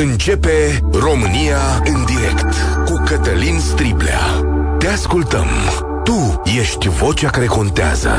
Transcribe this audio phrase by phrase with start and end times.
[0.00, 2.54] Începe România în direct
[2.84, 4.20] cu Cătălin Striblea.
[4.78, 5.46] Te ascultăm.
[6.04, 8.10] Tu ești vocea care contează.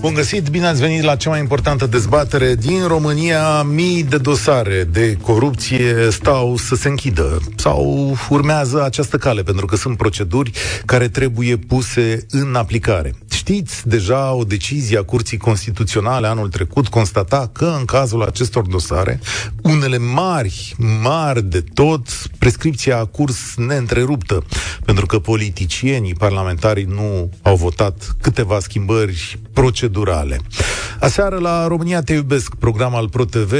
[0.00, 3.62] Bun găsit, bine ați venit la cea mai importantă dezbatere din România.
[3.62, 9.76] Mii de dosare de corupție stau să se închidă sau urmează această cale, pentru că
[9.76, 10.50] sunt proceduri
[10.84, 13.14] care trebuie puse în aplicare.
[13.48, 19.20] Știți deja o decizie a Curții Constituționale anul trecut constata că în cazul acestor dosare,
[19.62, 24.44] unele mari, mari de tot, prescripția a curs neîntreruptă,
[24.84, 30.40] pentru că politicienii, parlamentarii nu au votat câteva schimbări procedurale.
[31.00, 33.52] Aseară la România Te Iubesc, program al ProTV,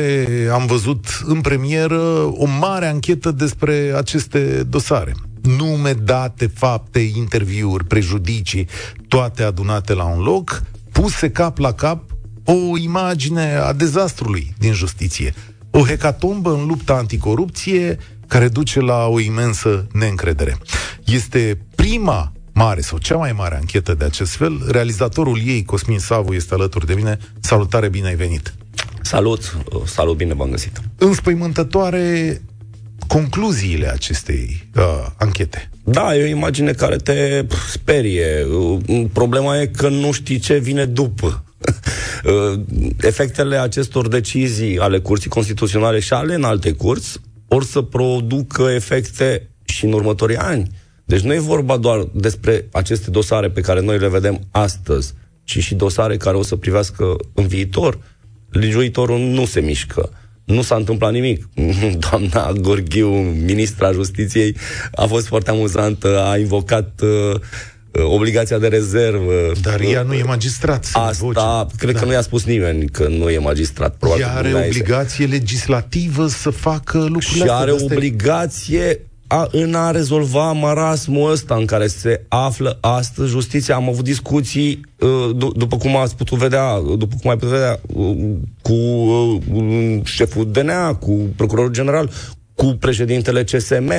[0.53, 2.01] am văzut în premieră
[2.37, 8.69] o mare anchetă despre aceste dosare nume, date, fapte, interviuri, prejudicii,
[9.09, 12.03] toate adunate la un loc, puse cap la cap
[12.45, 15.35] o imagine a dezastrului din justiție.
[15.71, 20.59] O hecatombă în lupta anticorupție care duce la o imensă neîncredere.
[21.05, 24.63] Este prima mare sau cea mai mare anchetă de acest fel.
[24.69, 27.19] Realizatorul ei, Cosmin Savu, este alături de mine.
[27.41, 28.55] Salutare, bine ai venit!
[29.03, 30.81] Salut, salut, bine v-am găsit!
[30.99, 32.41] Înspăimântătoare
[33.09, 35.71] concluziile acestei uh, anchete.
[35.85, 38.45] Da, e o imagine care te sperie.
[38.45, 41.43] Uh, problema e că nu știi ce vine după.
[42.25, 42.61] Uh,
[43.01, 49.49] efectele acestor decizii ale Curții Constituționale și ale în alte curți or să producă efecte
[49.65, 50.71] și în următorii ani.
[51.05, 55.15] Deci nu e vorba doar despre aceste dosare pe care noi le vedem astăzi,
[55.45, 57.99] ci și dosare care o să privească în viitor.
[58.51, 60.11] Legiuitorul nu se mișcă
[60.49, 61.49] nu s-a întâmplat nimic.
[62.11, 63.09] Doamna Gorghiu,
[63.47, 64.57] ministra justiției,
[64.95, 67.41] a fost foarte amuzantă, a invocat uh,
[68.05, 69.53] obligația de rezervă.
[69.63, 70.89] Dar ea nu e magistrat.
[70.93, 71.77] Asta, voce.
[71.77, 72.01] cred da.
[72.01, 73.97] că nu i-a spus nimeni că nu e magistrat.
[73.97, 75.37] Probabil ea are obligație este.
[75.37, 81.87] legislativă să facă lucrurile Și are obligație a, în a rezolva marasmul ăsta în care
[81.87, 83.75] se află astăzi justiția.
[83.75, 87.81] Am avut discuții, uh, d- după cum ați putut vedea, după cum ai putut vedea,
[87.95, 88.17] uh,
[88.63, 92.11] cu uh, șeful DNA, cu procurorul general,
[92.55, 93.93] cu președintele CSM.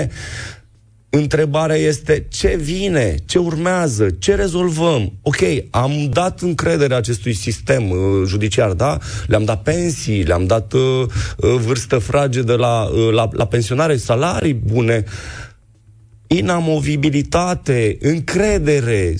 [1.11, 5.13] Întrebarea este ce vine, ce urmează, ce rezolvăm.
[5.21, 5.37] Ok,
[5.69, 8.97] am dat încredere acestui sistem uh, judiciar, da?
[9.27, 10.81] Le-am dat pensii, le-am dat uh,
[11.37, 15.03] uh vârstă fragedă la, uh, la, la pensionare, salarii bune,
[16.27, 19.15] inamovibilitate, încredere.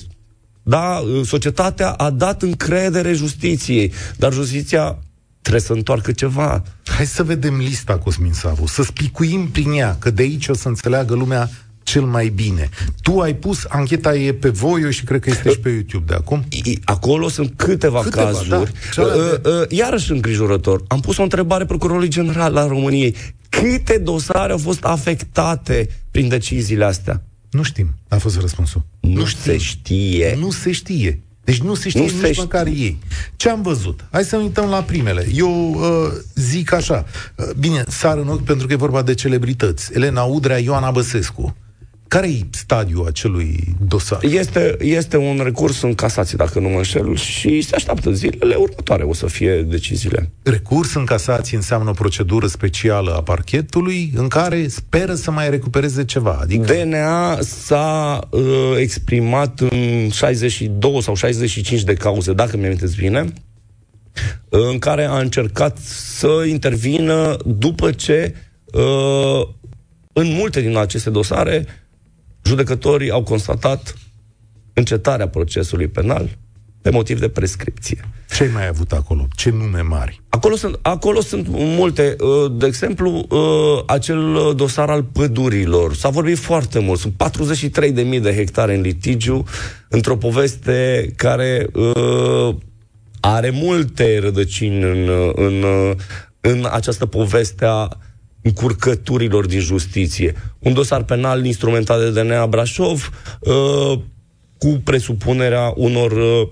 [0.62, 1.02] Da?
[1.04, 4.98] Uh, societatea a dat încredere justiției, dar justiția
[5.40, 6.62] trebuie să întoarcă ceva.
[6.84, 10.68] Hai să vedem lista, Cosmin Savu, să spicuim prin ea, că de aici o să
[10.68, 11.50] înțeleagă lumea
[11.90, 12.68] cel mai bine.
[13.02, 16.14] Tu ai pus, ancheta e pe Voio și cred că este și pe YouTube de
[16.14, 16.44] acum.
[16.84, 18.72] Acolo sunt câteva, câteva cazuri.
[18.96, 19.12] Da, uh,
[19.44, 20.82] uh, iarăși îngrijorător.
[20.88, 23.16] Am pus o întrebare procurorului general la României.
[23.48, 27.22] Câte dosare au fost afectate prin deciziile astea?
[27.50, 28.82] Nu știm, a fost răspunsul.
[29.00, 30.36] Nu, nu se știe.
[30.38, 31.20] Nu se știe.
[31.44, 32.84] Deci nu se știe nu nici se măcar știe.
[32.84, 32.98] ei.
[33.36, 34.04] Ce am văzut?
[34.10, 35.28] Hai să uităm la primele.
[35.34, 37.04] Eu uh, zic așa.
[37.34, 39.90] Uh, bine, sar în ochi pentru că e vorba de celebrități.
[39.94, 41.42] Elena Udrea, Ioana Băsescu.
[41.42, 41.54] Care
[42.18, 44.24] e stadiul acelui dosar?
[44.24, 49.02] Este, este un recurs în casație, dacă nu mă înșel, și se așteaptă zilele următoare,
[49.02, 50.30] o să fie deciziile.
[50.42, 56.04] Recurs în casație înseamnă o procedură specială a parchetului în care speră să mai recupereze
[56.04, 56.38] ceva.
[56.40, 56.72] Adică...
[56.72, 58.42] DNA s-a uh,
[58.76, 63.32] exprimat în 62 sau 65 de cauze, dacă mi amintesc bine,
[64.48, 68.34] în care a încercat să intervină după ce
[68.64, 69.48] uh,
[70.12, 71.66] în multe din aceste dosare
[72.42, 73.94] judecătorii au constatat
[74.72, 76.38] încetarea procesului penal
[76.82, 78.08] pe motiv de prescripție.
[78.34, 79.28] Ce ai mai avut acolo?
[79.34, 80.20] Ce nume mari?
[80.28, 82.16] Acolo sunt, acolo sunt multe.
[82.20, 85.94] Uh, de exemplu, uh, acel dosar al pădurilor.
[85.94, 86.98] S-a vorbit foarte mult.
[86.98, 87.14] Sunt
[88.14, 89.44] 43.000 de hectare în litigiu,
[89.88, 92.54] într-o poveste care uh,
[93.20, 95.64] are multe rădăcini în, în,
[96.40, 97.88] în această poveste a
[98.42, 100.34] încurcăturilor din justiție.
[100.58, 103.10] Un dosar penal instrumentat de DNA Brașov
[103.40, 103.98] uh,
[104.58, 106.48] cu presupunerea unor uh,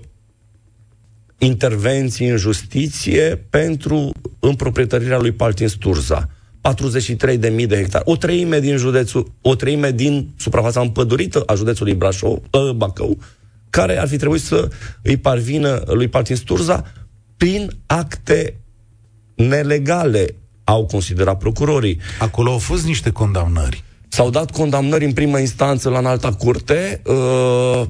[1.37, 6.29] intervenții în justiție pentru împroprietărirea lui Paltin Sturza.
[6.61, 8.03] 43.000 de hectare.
[8.07, 13.17] O treime din județul, o treime din suprafața împădurită a județului Brașov, uh, Bacău,
[13.69, 14.69] care ar fi trebuit să
[15.01, 16.91] îi parvină lui Paltin Sturza
[17.37, 18.59] prin acte
[19.35, 20.35] nelegale
[20.69, 21.99] au considerat procurorii.
[22.19, 23.83] Acolo au fost niște condamnări.
[24.07, 27.01] S-au dat condamnări în primă instanță la înalta curte.
[27.05, 27.83] Uh,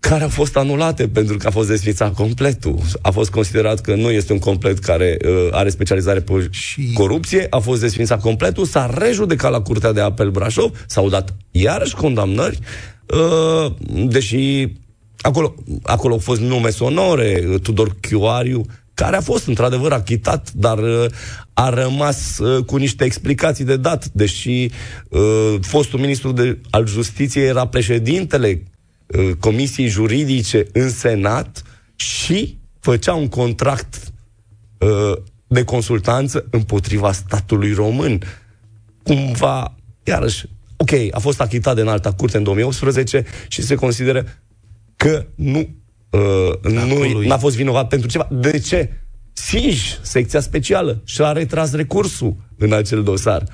[0.00, 2.78] care au fost anulate pentru că a fost desfințat completul.
[3.02, 6.92] A fost considerat că nu este un complet care uh, are specializare pe și...
[6.92, 11.94] corupție, a fost desfințat completul, s-a rejudecat la Curtea de Apel Brașov, s-au dat iarăși
[11.94, 12.58] condamnări,
[13.06, 13.72] uh,
[14.06, 14.66] deși
[15.20, 18.64] acolo, acolo au fost nume sonore, Tudor Chioariu,
[18.98, 21.06] care a fost într-adevăr achitat, dar uh,
[21.52, 24.70] a rămas uh, cu niște explicații de dat, deși
[25.08, 28.62] uh, fostul ministru de, al justiției era președintele
[29.06, 31.62] uh, Comisiei Juridice în Senat
[31.96, 34.12] și făcea un contract
[34.78, 35.16] uh,
[35.46, 38.22] de consultanță împotriva statului român.
[39.02, 39.74] Cumva,
[40.04, 40.46] iarăși,
[40.76, 44.24] ok, a fost achitat de înalta curte în 2018 și se consideră
[44.96, 45.68] că nu
[46.10, 48.28] uh, nu n-a fost vinovat pentru ceva.
[48.30, 48.90] De ce?
[49.32, 53.44] SIJ, secția specială, și-a retras recursul în acel dosar.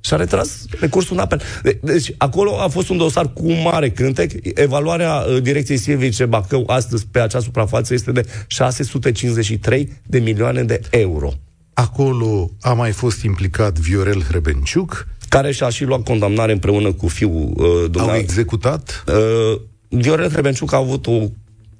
[0.00, 1.42] Și-a retras recursul în apel.
[1.62, 4.32] De- deci, acolo a fost un dosar cu mare cântec.
[4.54, 10.80] Evaluarea uh, direcției Silvice Bacău astăzi pe acea suprafață este de 653 de milioane de
[10.90, 11.32] euro.
[11.74, 15.06] Acolo a mai fost implicat Viorel Hrebenciuc.
[15.28, 19.04] Care și-a și luat condamnare împreună cu fiul uh, Au executat?
[19.08, 21.18] Uh, Viorel Hrebenciuc a avut o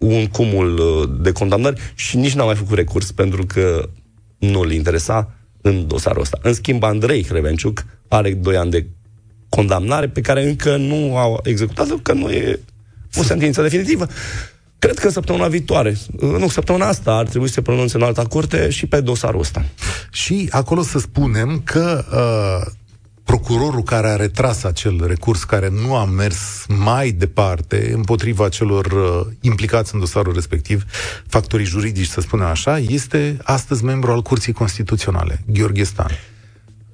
[0.03, 3.89] un cumul uh, de condamnări și nici n-a mai făcut recurs pentru că
[4.39, 6.39] nu îl interesa în dosarul ăsta.
[6.43, 8.87] În schimb, Andrei Hrevenciuc are 2 ani de
[9.49, 12.61] condamnare pe care încă nu au executat-o, că nu e
[13.15, 14.07] o sentință definitivă.
[14.79, 18.25] Cred că săptămâna viitoare, uh, nu, săptămâna asta ar trebui să se pronunțe în alta
[18.25, 19.65] curte și pe dosarul ăsta.
[20.13, 22.73] Și acolo să spunem că uh,
[23.33, 29.33] procurorul care a retras acel recurs, care nu a mers mai departe împotriva celor uh,
[29.41, 30.85] implicați în dosarul respectiv,
[31.27, 36.11] factorii juridici, să spunem așa, este astăzi membru al Curții Constituționale, Gheorghe Stan.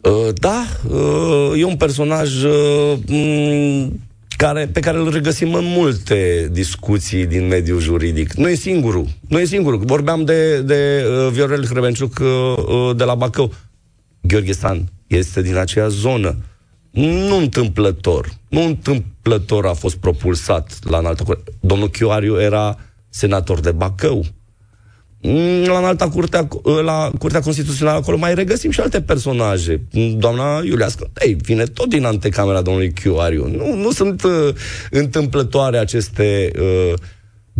[0.00, 3.92] Uh, da, uh, e un personaj uh, m-
[4.36, 8.32] care, pe care îl regăsim în multe discuții din mediul juridic.
[8.32, 9.06] Nu e singurul.
[9.28, 9.78] Nu e singurul.
[9.84, 12.26] Vorbeam de, de uh, Viorel Hrebenciuc uh,
[12.56, 13.52] uh, de la Bacău.
[14.20, 16.36] Gheorghe Stan este din aceea zonă.
[16.90, 18.32] Nu întâmplător.
[18.48, 21.52] Nu întâmplător a fost propulsat la înaltă curte.
[21.60, 22.78] Domnul Chioariu era
[23.08, 24.24] senator de Bacău.
[25.64, 26.48] La înalta curtea,
[26.82, 29.82] la Curtea Constituțională acolo mai regăsim și alte personaje.
[30.16, 33.46] Doamna Iuliască, ei, vine tot din antecamera domnului Chioariu.
[33.46, 34.48] Nu, nu sunt uh,
[34.90, 36.50] întâmplătoare aceste...
[36.58, 36.94] Uh,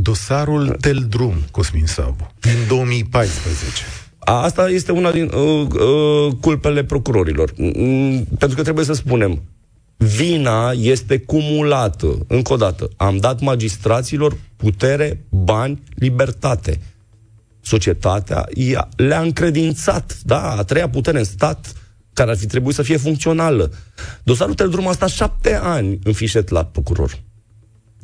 [0.00, 3.82] Dosarul Teldrum, Cosmin Sabu, din 2014.
[4.30, 7.52] Asta este una din uh, uh, culpele procurorilor.
[7.56, 9.42] Mm, pentru că trebuie să spunem,
[9.96, 12.18] vina este cumulată.
[12.26, 16.80] Încă o dată, am dat magistraților putere, bani, libertate.
[17.60, 21.72] Societatea ia, le-a încredințat, da, a treia putere în stat,
[22.12, 23.72] care ar fi trebuit să fie funcțională.
[24.22, 27.18] Dosarul Teldrum a stat șapte ani în fișet la procuror.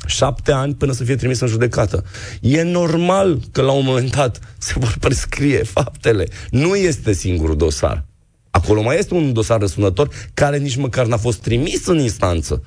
[0.06, 2.04] Șapte ani până să fie trimis în judecată.
[2.40, 6.28] E normal că la un moment dat se vor prescrie faptele.
[6.50, 8.04] Nu este singurul dosar.
[8.50, 12.62] Acolo mai este un dosar răsunător care nici măcar n-a fost trimis în instanță.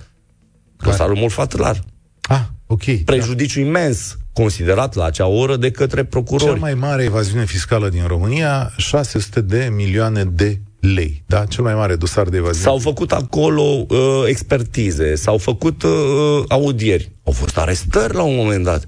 [0.77, 1.83] Dosarul Mulfatlar.
[2.21, 2.83] Ah, ok.
[3.05, 3.67] Prejudiciu da.
[3.67, 6.53] imens considerat la acea oră de către procurori.
[6.53, 11.23] Cea mai mare evaziune fiscală din România, 600 de milioane de lei.
[11.25, 11.45] Da?
[11.45, 12.65] Cel mai mare dosar de evaziune.
[12.65, 18.63] S-au făcut acolo uh, expertize, s-au făcut uh, audieri, au fost arestări la un moment
[18.63, 18.85] dat.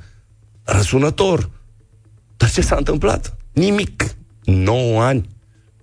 [0.64, 1.50] Răsunător.
[2.38, 3.38] Dar ce s-a întâmplat?
[3.54, 4.16] Nimic.
[4.44, 5.30] 9 ani.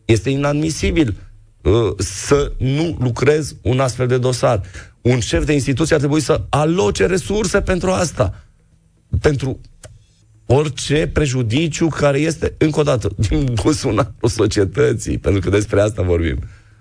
[0.04, 1.16] Este inadmisibil
[1.62, 4.62] uh, să nu lucrez un astfel de dosar.
[5.00, 8.44] Un șef de instituție ar trebui să aloce resurse pentru asta.
[9.20, 9.60] Pentru
[10.46, 16.38] orice prejudiciu care este, încă o dată, din buzunarul societății, pentru că despre asta vorbim.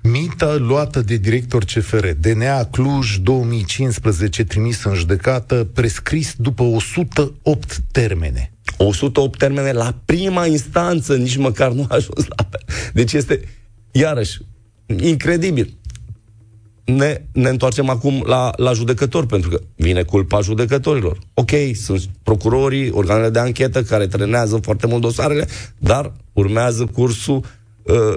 [0.08, 8.52] Mită luată de director CFR, DNA Cluj 2015, trimis în judecată, prescris după 108 termene.
[8.78, 12.62] 108 termene la prima instanță, nici măcar nu a ajuns la apel.
[12.94, 13.42] Deci este,
[13.92, 14.42] iarăși,
[14.86, 15.78] incredibil
[16.84, 21.20] ne, ne întoarcem acum la, la judecători, pentru că vine culpa judecătorilor.
[21.34, 25.48] Ok, sunt procurorii, organele de anchetă care trenează foarte mult dosarele,
[25.78, 27.44] dar urmează cursul uh,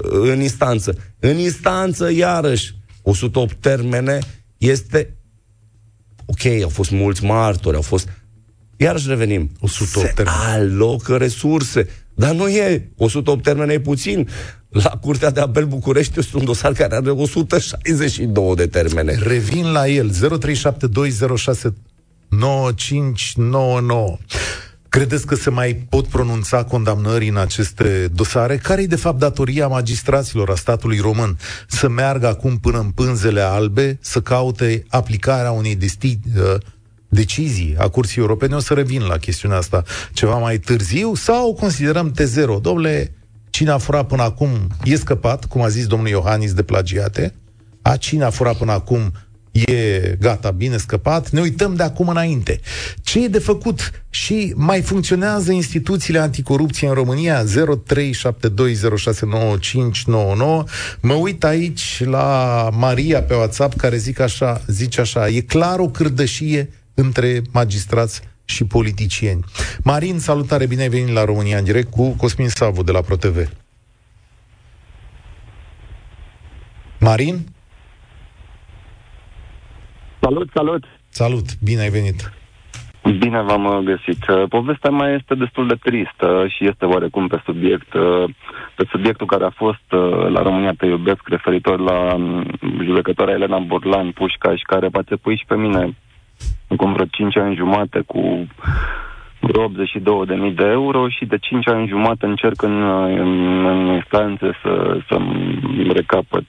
[0.02, 0.94] în instanță.
[1.18, 4.18] În instanță, iarăși, 108 termene
[4.58, 5.16] este...
[6.26, 8.08] Ok, au fost mulți martori, au fost...
[8.76, 9.50] Iarăși revenim.
[9.60, 10.36] 108 Se termene.
[10.38, 11.88] alocă resurse.
[12.14, 12.90] Dar nu e.
[12.96, 14.28] 108 termene e puțin.
[14.68, 19.14] La Curtea de Apel București este un dosar care are 162 de termene.
[19.14, 20.10] Revin la el.
[20.10, 20.16] 0372069599.
[24.88, 28.56] Credeți că se mai pot pronunța condamnări în aceste dosare?
[28.56, 31.38] Care e de fapt datoria magistraților a statului român?
[31.66, 36.54] Să meargă acum până în pânzele albe, să caute aplicarea unei desti- uh,
[37.08, 42.12] decizii a Curții Europene, o să revin la chestiunea asta ceva mai târziu, sau considerăm
[42.12, 43.14] T0, domnule,
[43.50, 44.48] cine a furat până acum
[44.84, 47.34] e scăpat, cum a zis domnul Iohannis, de plagiate,
[47.82, 49.12] a cine a furat până acum
[49.52, 52.60] e gata, bine scăpat, ne uităm de acum înainte.
[53.02, 53.90] Ce e de făcut?
[54.10, 57.44] Și mai funcționează instituțiile anticorupție în România?
[57.44, 57.46] 0372069599.
[61.00, 65.88] Mă uit aici la Maria pe WhatsApp care zic așa, zice așa, e clar o
[65.88, 69.44] cârdășie între magistrați și politicieni.
[69.82, 73.48] Marin, salutare, bine ai venit la România în direct cu Cosmin Savu de la ProTV.
[76.98, 77.48] Marin?
[80.20, 80.84] Salut, salut!
[81.08, 82.32] Salut, bine ai venit!
[83.18, 84.28] Bine v-am uh, găsit.
[84.28, 88.24] Uh, povestea mai este destul de tristă și este oarecum pe subiect, uh,
[88.74, 89.84] pe subiectul care a fost
[90.28, 92.44] la România Te Iubesc, referitor la um,
[92.84, 95.96] judecătoarea Elena Borlan Pușcaș, care poate pui și pe mine
[96.68, 98.46] acum vreo 5 ani jumate cu vreo
[99.42, 105.18] 82.000 de euro și de 5 ani jumate încerc în, în, în instanțe să, să
[105.92, 106.44] recapăt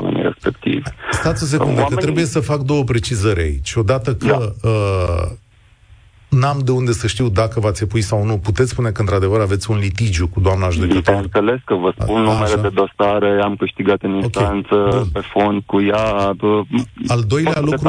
[0.00, 0.82] banii respectivi.
[1.10, 1.96] Stați o secundă, Oamenii...
[1.96, 3.74] că trebuie să fac două precizări aici.
[3.74, 4.68] Odată că da.
[4.68, 5.40] uh,
[6.28, 8.38] n-am de unde să știu dacă v-ați epui sau nu.
[8.38, 11.14] Puteți spune că într-adevăr aveți un litigiu cu doamna judecător?
[11.14, 12.60] înțeles că vă spun A, numere așa.
[12.60, 15.10] de dosare, am câștigat în instanță, okay.
[15.12, 16.34] pe fond cu ea.
[17.06, 17.88] Al doilea lucru,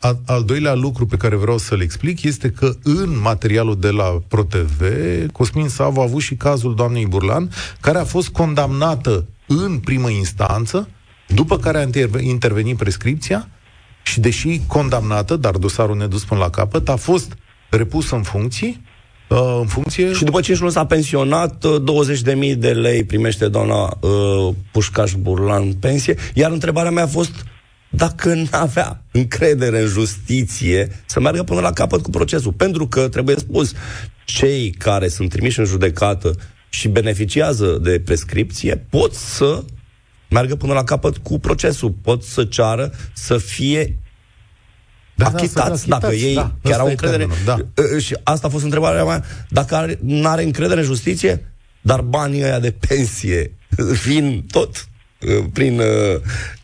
[0.00, 4.18] al, al doilea lucru pe care vreau să-l explic este că în materialul de la
[4.28, 4.82] ProTV,
[5.32, 10.88] Cosmin Savu a avut și cazul doamnei Burlan, care a fost condamnată în primă instanță,
[11.28, 13.48] după care a intervenit prescripția
[14.02, 17.36] și deși condamnată, dar dosarul nedus până la capăt, a fost
[17.70, 18.80] repus în funcție,
[19.30, 20.12] Uh, în funcție...
[20.12, 25.72] Și după 5 luni s-a pensionat, 20.000 uh, de lei primește doamna uh, Pușcaș Burlan
[25.72, 27.44] pensie, iar întrebarea mea a fost
[27.90, 32.52] dacă nu avea încredere în justiție să meargă până la capăt cu procesul.
[32.52, 33.72] Pentru că, trebuie spus,
[34.24, 36.34] cei care sunt trimiși în judecată
[36.68, 39.64] și beneficiază de prescripție pot să
[40.28, 43.98] meargă până la capăt cu procesul, pot să ceară să fie
[45.14, 47.26] da, achitați, da, achitați, dacă ei da, chiar au încredere.
[47.44, 47.56] da.
[47.98, 52.58] Și asta a fost întrebarea mea, dacă nu are încredere în justiție, dar banii ăia
[52.60, 53.52] de pensie
[54.06, 54.99] vin tot Uh,
[55.52, 55.86] prin uh,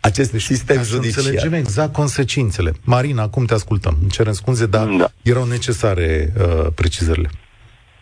[0.00, 1.12] acest deci, sistem judiciar.
[1.12, 2.72] Să înțelegem exact consecințele.
[2.84, 3.94] Marina, acum te ascultăm.
[4.00, 5.06] Îmi cerem scuze, dar da.
[5.22, 7.28] erau necesare uh, precizările.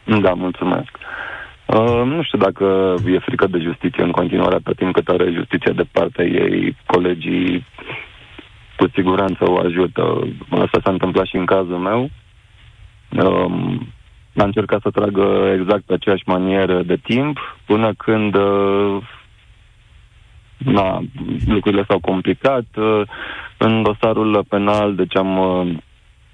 [0.04, 0.90] Da, mulțumesc.
[1.66, 5.72] Uh, nu știu dacă e frică de justiție în continuare, pe timp cât are justiția
[5.72, 7.66] de partea ei, colegii
[8.76, 10.28] cu siguranță o ajută.
[10.50, 12.10] Asta s-a întâmplat și în cazul meu.
[13.10, 13.80] Uh,
[14.36, 18.96] a încercat să tragă exact pe aceeași manieră de timp, până când uh,
[20.64, 21.00] na,
[21.46, 22.66] lucrurile s-au complicat.
[22.76, 23.02] Uh,
[23.56, 25.74] în dosarul penal, deci am, uh,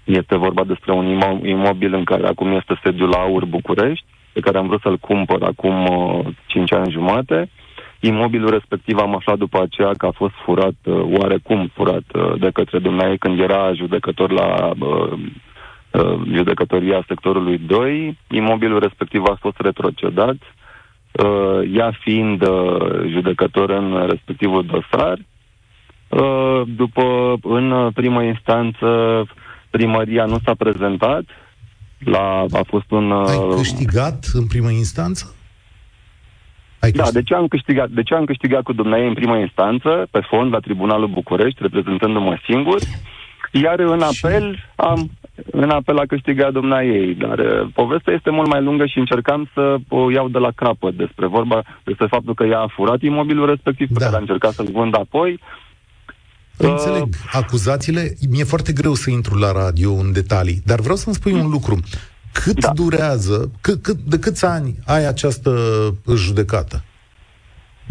[0.05, 1.07] este vorba despre un
[1.43, 5.43] imobil în care acum este sediul la Aur București, pe care am vrut să-l cumpăr
[5.43, 5.89] acum
[6.47, 7.51] 5 uh, ani jumate.
[8.01, 10.75] Imobilul respectiv am aflat după aceea că a fost furat,
[11.19, 12.03] oarecum furat
[12.39, 14.73] de către dumneavoastră când era judecător la
[16.33, 18.19] judecătoria sectorului 2.
[18.31, 20.37] Imobilul respectiv a fost retrocedat
[21.13, 25.19] uh, ea fiind uh, judecător în respectivul dosar.
[26.09, 28.87] Uh, după, în primă instanță,
[29.71, 31.23] primăria nu s-a prezentat.
[31.99, 33.11] La, a fost un...
[33.11, 35.35] Uh, Ai câștigat în primă instanță?
[36.81, 40.09] Ai da, de ce, am câștigat, de ce am câștigat cu dumneavoastră în primă instanță,
[40.11, 42.79] pe fond, la Tribunalul București, reprezentându-mă singur,
[43.53, 45.11] iar în apel am,
[45.51, 49.51] în apel a câștigat domna ei, dar uh, povestea este mult mai lungă și încercam
[49.55, 53.47] să o iau de la capăt despre vorba, despre faptul că ea a furat imobilul
[53.47, 53.95] respectiv, da.
[53.95, 55.41] pe care a încercat să-l vând apoi.
[56.57, 58.13] Înțeleg uh, acuzațiile.
[58.31, 61.81] Mi-e foarte greu să intru la radio în detalii, dar vreau să-mi spui un lucru.
[62.33, 62.71] Cât da.
[62.75, 65.53] durează, cât, cât, de câți ani ai această
[66.15, 66.85] judecată?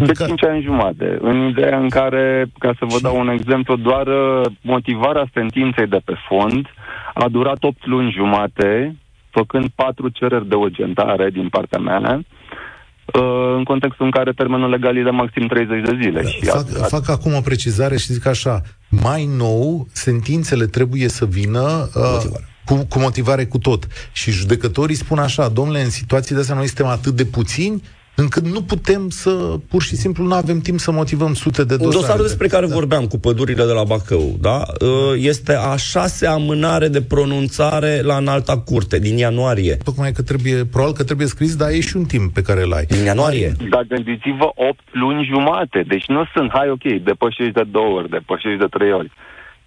[0.05, 0.25] De ca...
[0.25, 4.41] 5 ani jumate, în ideea în care, ca să vă dau un exemplu, doar uh,
[4.61, 6.65] motivarea sentinței de pe fond
[7.13, 8.95] a durat 8 luni jumate,
[9.29, 14.97] făcând patru cereri de urgentare din partea mea, uh, în contextul în care termenul legal
[14.97, 16.21] e de maxim 30 de zile.
[16.21, 16.83] Da, și fac, a...
[16.83, 22.85] fac acum o precizare și zic așa, mai nou, sentințele trebuie să vină uh, cu,
[22.89, 23.87] cu motivare cu tot.
[24.11, 27.81] Și judecătorii spun așa, domnule, în situații de astea noi suntem atât de puțini,
[28.19, 29.31] încât nu putem să,
[29.69, 31.95] pur și simplu, nu avem timp să motivăm sute de dosare.
[31.95, 32.73] Dosarul despre care da.
[32.73, 34.61] vorbeam cu pădurile de la Bacău, da?
[34.81, 39.75] Ă, este a șase amânare de pronunțare la înalta curte, din ianuarie.
[39.83, 42.73] Tocmai că trebuie, probabil că trebuie scris, dar e și un timp pe care îl
[42.73, 42.85] ai.
[42.85, 43.51] Din ianuarie.
[43.69, 48.59] Dar gândiți-vă 8 luni jumate, deci nu sunt, hai ok, depășești de două ori, depășești
[48.59, 49.11] de trei ori.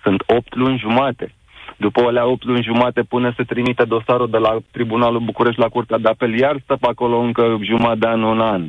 [0.02, 1.34] Sunt 8 luni jumate.
[1.76, 5.98] După alea 8 luni jumate până se trimite dosarul de la Tribunalul București la Curtea
[5.98, 8.68] de Apel, iar stă pe acolo încă jumătate de an, un an.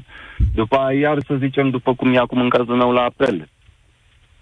[0.56, 3.48] După aia, iar să zicem, după cum e acum în cazul meu la apel.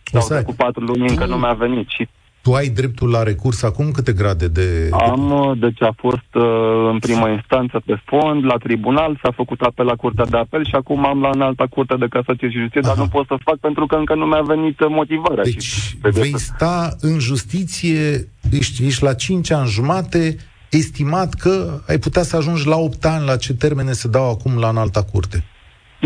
[0.03, 2.07] Sau cu patru luni încă nu mi-a venit și
[2.41, 3.91] tu ai dreptul la recurs acum?
[3.91, 4.89] Câte grade de...
[4.91, 9.61] Am, uh, deci a fost uh, în prima instanță pe fond, la tribunal, s-a făcut
[9.61, 12.81] apel la Curtea de Apel și acum am la înalta Curte de Casație și Justiție,
[12.81, 15.43] dar nu pot să fac pentru că încă nu mi-a venit uh, motivarea.
[15.43, 20.35] Deci și vei sta în justiție, ești, ești la 5 ani jumate,
[20.69, 24.57] estimat că ai putea să ajungi la 8 ani, la ce termene se dau acum
[24.57, 25.43] la înalta curte.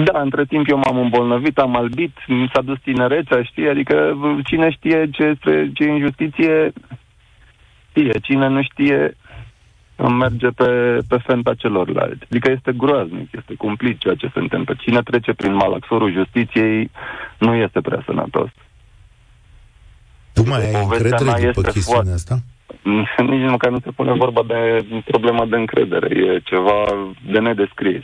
[0.04, 3.70] Da, între timp eu m-am îmbolnăvit, am albit, mi s-a dus tinerețea, știi?
[3.70, 6.74] Adică cine știe ce este ce injustiție,
[7.90, 8.20] știe.
[8.22, 9.16] Cine nu știe,
[9.96, 12.26] merge pe, pe fenta celorlalți.
[12.30, 14.76] Adică este groaznic, este cumplit ceea ce se întâmplă.
[14.80, 16.92] Cine trece prin malaxorul justiției
[17.38, 18.50] nu este prea sănătos.
[20.34, 22.12] Tu mai ai încredere după chestiunea foarte...
[22.12, 22.36] asta?
[23.30, 26.08] Nici măcar nu se pune vorba de problema de încredere.
[26.16, 28.04] E ceva de nedescris.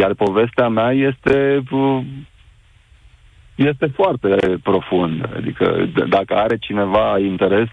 [0.00, 1.62] Iar povestea mea este
[3.54, 5.28] este foarte profund.
[5.36, 5.66] Adică
[6.08, 7.68] dacă are cineva interes,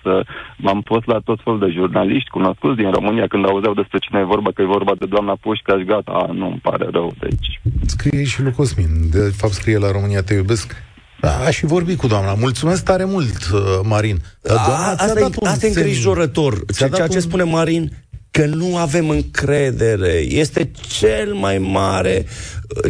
[0.58, 4.34] m-am fost la tot fel de jurnaliști cunoscuți din România când auzeau despre cine e
[4.36, 7.14] vorba, că e vorba de doamna Pușcaș, gata, a, nu îmi pare rău.
[7.20, 7.62] Deci...
[7.86, 9.10] Scrie și lui Cosmin.
[9.12, 10.76] De fapt scrie la România Te iubesc.
[11.20, 12.34] Da, și vorbi cu doamna.
[12.34, 14.18] Mulțumesc tare mult, uh, Marin.
[14.42, 16.54] Doamna, a, asta, e, asta e îngrijorător.
[16.78, 17.20] Ceea ce un...
[17.22, 17.90] spune Marin
[18.34, 20.12] că nu avem încredere.
[20.12, 22.26] Este cel mai mare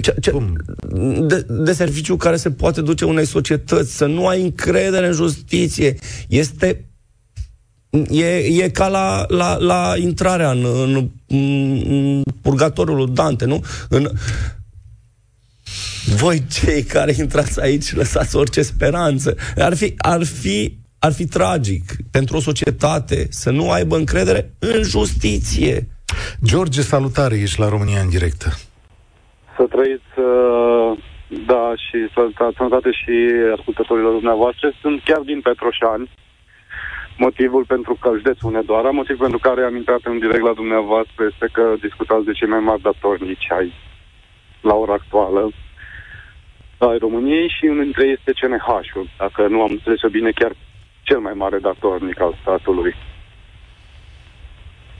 [0.01, 0.31] ce, ce,
[1.19, 3.95] de, de serviciu care se poate duce unei societăți.
[3.95, 5.95] Să nu ai încredere în justiție.
[6.27, 6.85] Este
[8.09, 13.63] E, e ca la, la, la intrarea în, în, în purgatorul lui Dante, nu?
[13.89, 14.09] În,
[16.15, 19.35] voi cei care intrați aici lăsați orice speranță.
[19.57, 24.79] Ar fi, ar fi ar fi tragic pentru o societate să nu aibă încredere în
[24.95, 25.75] justiție.
[26.49, 28.41] George, salutare, ești la România în direct.
[29.55, 30.91] Să trăiți, uh,
[31.51, 31.97] da, și
[32.57, 33.15] sănătate și
[33.57, 34.65] ascultătorilor dumneavoastră.
[34.81, 36.09] Sunt chiar din Petroșani.
[37.17, 41.47] Motivul pentru că, județul Hunedoara, motivul pentru care am intrat în direct la dumneavoastră este
[41.51, 43.73] că discutați de cei mai mari datornici ai
[44.61, 45.51] la ora actuală
[46.77, 49.07] ai României și unul dintre ei este CNH-ul.
[49.17, 50.53] Dacă nu am înțeles bine, chiar
[51.03, 52.95] cel mai mare datornic al statului.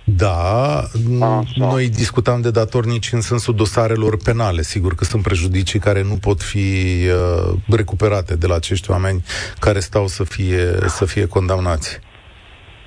[0.03, 0.79] Da,
[1.21, 1.53] Așa.
[1.57, 4.61] noi discutam de datornici în sensul dosarelor penale.
[4.61, 6.67] Sigur că sunt prejudicii care nu pot fi
[7.07, 9.23] uh, recuperate de la acești oameni
[9.59, 10.65] care stau să fie,
[10.97, 11.99] să fie condamnați.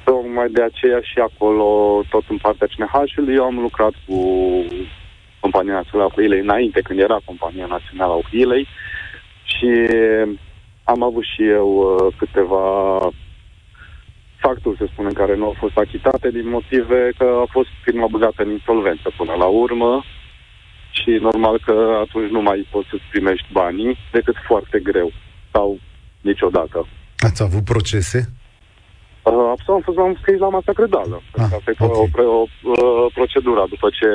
[0.04, 1.66] Tocmai de aceea și acolo,
[2.10, 4.18] tot în partea CNH-ului, eu am lucrat cu
[5.40, 8.66] Compania Națională a Huilei înainte, când era Compania Națională a Huilei
[9.44, 9.70] și
[10.92, 12.64] am avut și eu uh, câteva
[14.36, 18.42] facturi, să spunem, care nu au fost achitate din motive că a fost firma băgată
[18.42, 20.04] în insolvență până la urmă
[20.90, 25.12] și normal că atunci nu mai poți să-ți primești banii decât foarte greu
[25.52, 25.78] sau
[26.20, 26.86] niciodată.
[27.18, 28.35] Ați avut procese?
[29.26, 31.16] Uh, am fost, am scris la masa credală.
[31.36, 32.24] Ah, Asta e okay.
[32.24, 33.64] o, o, o, o procedură.
[33.68, 34.08] După ce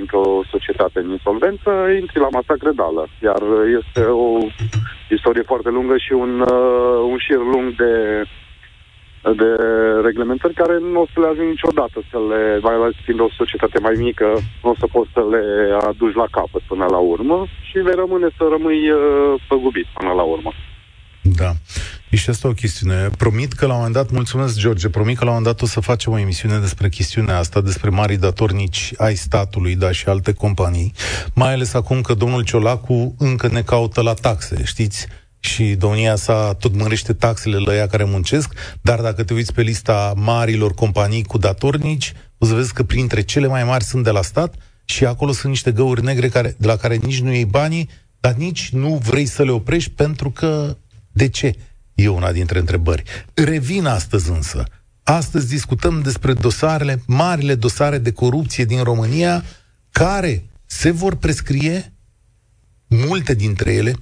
[0.00, 3.02] intră o societate în insolvență, intri la masa credală.
[3.22, 3.42] Iar
[3.78, 4.28] este o
[5.10, 7.92] istorie foarte lungă și un, uh, un șir lung de
[9.42, 9.50] de
[10.02, 13.78] reglementări care nu o să le ajungi niciodată să le, mai ales fiind o societate
[13.80, 14.28] mai mică,
[14.62, 15.42] nu o să poți să le
[15.80, 20.22] aduci la capăt până la urmă și vei rămâne să rămâi uh, păgubit până la
[20.22, 20.52] urmă.
[21.26, 21.56] Da.
[22.10, 23.08] E și asta o chestiune.
[23.16, 25.70] Promit că la un moment dat, mulțumesc George, promit că la un moment dat o
[25.70, 30.32] să facem o emisiune despre chestiunea asta, despre mari datornici ai statului, da, și alte
[30.32, 30.92] companii,
[31.34, 35.06] mai ales acum că domnul Ciolacu încă ne caută la taxe, știți?
[35.38, 39.62] și domnia sa tot mărește taxele la ea care muncesc, dar dacă te uiți pe
[39.62, 44.10] lista marilor companii cu datornici, o să vezi că printre cele mai mari sunt de
[44.10, 47.44] la stat și acolo sunt niște găuri negre care, de la care nici nu iei
[47.44, 47.88] banii,
[48.20, 50.76] dar nici nu vrei să le oprești pentru că
[51.14, 51.54] de ce?
[51.94, 53.02] E una dintre întrebări.
[53.34, 54.64] Revin astăzi însă.
[55.02, 59.44] Astăzi discutăm despre dosarele, marile dosare de corupție din România,
[59.90, 61.92] care se vor prescrie
[62.88, 63.94] multe dintre ele,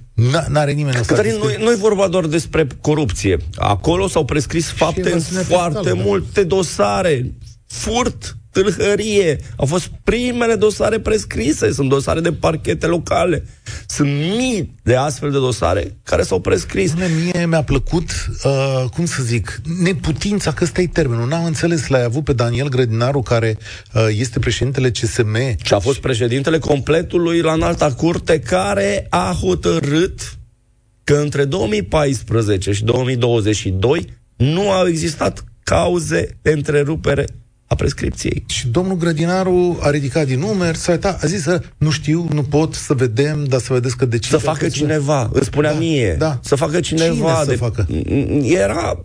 [0.47, 3.37] n-are nimeni o Cătălin, nu, nu e vorba doar despre corupție.
[3.55, 7.33] Acolo s-au prescris fapte în foarte fiscal, multe dosare.
[7.65, 9.39] Furt, tâlhărie.
[9.55, 13.45] Au fost primele dosare prescrise, sunt dosare de parchete locale.
[13.87, 16.93] Sunt mii de astfel de dosare care s-au prescris.
[16.93, 18.09] Bine, mie mi-a plăcut,
[18.43, 21.27] uh, cum să zic, neputința, că ăsta e termenul.
[21.27, 23.57] N-am înțeles, l-ai avut pe Daniel Grădinaru, care
[23.93, 25.37] uh, este președintele CSM.
[25.63, 30.37] Și a fost președintele completului la înalta curte, care a hotărât
[31.03, 37.25] că între 2014 și 2022 nu au existat cauze de întrerupere
[37.73, 38.43] a prescripției.
[38.47, 42.43] Și domnul Grădinaru a ridicat din numeri, s-a uitat, a zis să nu știu, nu
[42.43, 44.37] pot să vedem, dar să vedeți că decide.
[44.37, 46.15] Să facă cineva, îți spunea da, mie.
[46.19, 46.39] Da.
[46.43, 47.13] Să facă cineva.
[47.13, 47.51] Cine de...
[47.51, 47.87] să facă?
[48.43, 49.01] Era,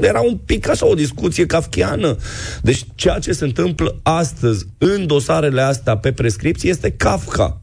[0.00, 2.16] era un pic așa o discuție kafkiană.
[2.62, 7.60] Deci ceea ce se întâmplă astăzi în dosarele astea pe prescripție este Kafka.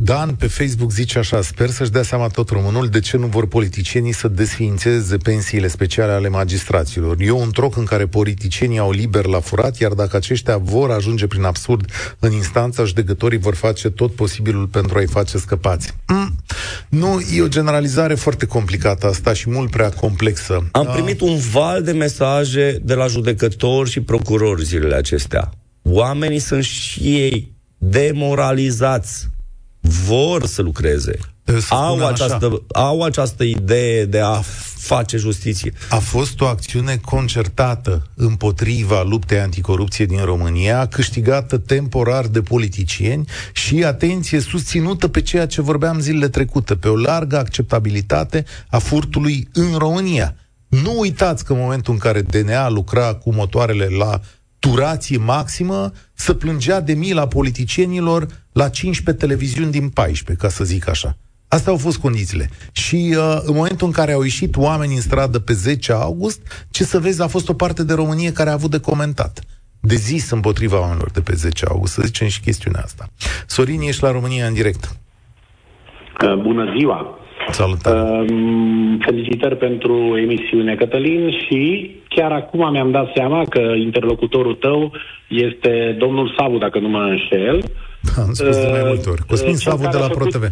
[0.00, 3.46] Dan pe Facebook zice așa, sper să-și dea seama tot românul de ce nu vor
[3.46, 7.16] politicienii să desființeze pensiile speciale ale magistraților.
[7.20, 11.26] E un troc în care politicienii au liber la furat, iar dacă aceștia vor ajunge
[11.26, 15.94] prin absurd în instanță, judecătorii vor face tot posibilul pentru a-i face scăpați.
[16.06, 16.34] Mm.
[16.88, 20.68] Nu, e o generalizare foarte complicată asta și mult prea complexă.
[20.72, 20.90] Am da.
[20.90, 25.50] primit un val de mesaje de la judecători și procurori zilele acestea.
[25.82, 29.28] Oamenii sunt și ei demoralizați
[29.88, 31.18] vor să lucreze.
[31.68, 34.42] Au această, au această idee de a
[34.76, 35.72] face justiție.
[35.88, 43.84] A fost o acțiune concertată împotriva luptei anticorupție din România, câștigată temporar de politicieni și,
[43.84, 49.74] atenție, susținută pe ceea ce vorbeam zilele trecute, pe o largă acceptabilitate a furtului în
[49.76, 50.34] România.
[50.68, 54.20] Nu uitați că în momentul în care DNA lucra cu motoarele la
[54.58, 58.26] turație maximă, să plângea de mila politicienilor
[58.60, 61.10] la 15 televiziuni din 14, ca să zic așa.
[61.48, 62.46] Astea au fost condițiile.
[62.72, 66.84] Și uh, în momentul în care au ieșit oameni în stradă pe 10 august, ce
[66.84, 69.34] să vezi, a fost o parte de Românie care a avut de comentat.
[69.80, 73.04] De zis împotriva oamenilor de pe 10 august, să zicem și chestiunea asta.
[73.46, 74.84] Sorin, ești la România în direct.
[76.24, 77.18] Uh, bună ziua!
[77.50, 77.98] Salutare!
[77.98, 78.26] Uh,
[79.00, 84.92] felicitări pentru emisiune, Cătălin, și chiar acum mi-am dat seama că interlocutorul tău
[85.28, 87.64] este domnul Savu, dacă nu mă înșel.
[88.00, 89.22] Da, am spus uh, de mai multe ori.
[89.26, 90.16] Cosmin uh, Savu de la făcut...
[90.16, 90.44] ProTV.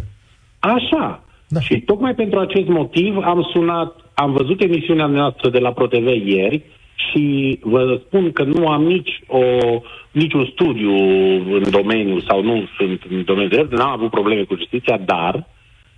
[0.59, 1.23] Așa.
[1.47, 1.59] Da.
[1.59, 6.63] Și tocmai pentru acest motiv am sunat, am văzut emisiunea noastră de la ProTV ieri
[6.95, 9.41] și vă spun că nu am nici o,
[10.11, 10.93] niciun studiu
[11.55, 15.47] în domeniu sau nu sunt în domeniul de n-am avut probleme cu justiția, dar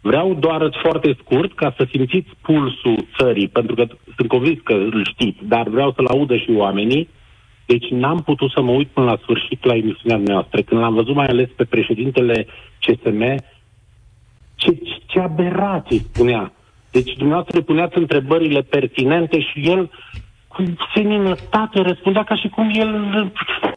[0.02, 3.86] Vreau doar foarte scurt ca să simțiți pulsul țării, pentru că
[4.16, 7.10] sunt convins că îl știți, dar vreau să-l audă și oamenii.
[7.72, 10.62] Deci n-am putut să mă uit până la sfârșit la emisiunea noastră.
[10.62, 12.48] Când l-am văzut mai ales pe președintele
[12.80, 13.22] CSM,
[14.56, 16.54] ce, ce aberație spunea.
[16.92, 19.92] Deci dumneavoastră puneați întrebările pertinente și el
[20.48, 20.64] cu
[20.96, 22.90] seninătate răspundea ca și cum el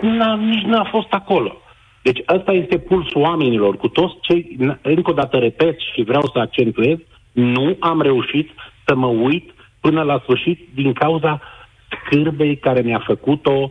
[0.00, 1.56] n-a, nici n-a fost acolo.
[2.02, 6.38] Deci ăsta este pulsul oamenilor cu toți cei, încă o dată repet și vreau să
[6.38, 6.98] accentuez,
[7.32, 8.50] nu am reușit
[8.84, 11.40] să mă uit până la sfârșit din cauza
[11.88, 13.70] scârbei care mi-a făcut-o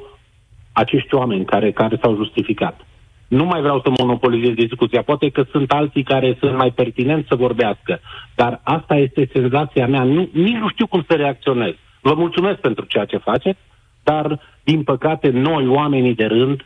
[0.72, 2.86] acești oameni care, care s-au justificat.
[3.28, 5.02] Nu mai vreau să monopolizez discuția.
[5.02, 8.00] Poate că sunt alții care sunt mai pertinenți să vorbească.
[8.36, 10.04] Dar asta este senzația mea.
[10.04, 11.74] Nu, nici nu știu cum să reacționez.
[12.02, 13.60] Vă mulțumesc pentru ceea ce faceți,
[14.04, 16.66] dar, din păcate, noi, oamenii de rând,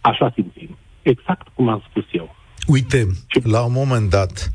[0.00, 0.78] Așa simțim.
[1.02, 2.34] Exact cum am spus eu.
[2.66, 3.06] Uite,
[3.42, 4.50] la un moment dat,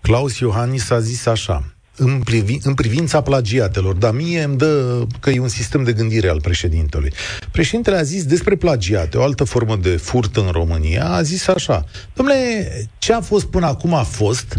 [0.00, 1.64] Claus Iohannis a zis așa,
[1.96, 6.28] în, privi, în privința plagiatelor, dar mie îmi dă că e un sistem de gândire
[6.28, 7.12] al președintelui.
[7.50, 11.84] Președintele a zis despre plagiate, o altă formă de furt în România, a zis așa,
[12.14, 14.56] domnule, ce a fost până acum a fost,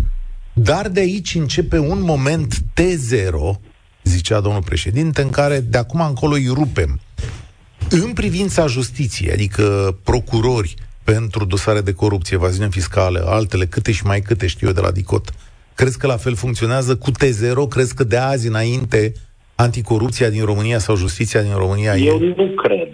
[0.53, 3.59] dar de aici începe un moment T0,
[4.03, 6.99] zicea domnul președinte, în care de acum încolo îi rupem.
[7.89, 14.21] În privința justiției, adică procurori pentru dosare de corupție, evaziune fiscală, altele, câte și mai
[14.21, 15.33] câte știu eu de la DICOT,
[15.79, 17.61] crezi că la fel funcționează cu T0?
[17.69, 19.01] Crezi că de azi înainte
[19.55, 22.33] anticorupția din România sau justiția din România Eu e...
[22.37, 22.89] nu cred.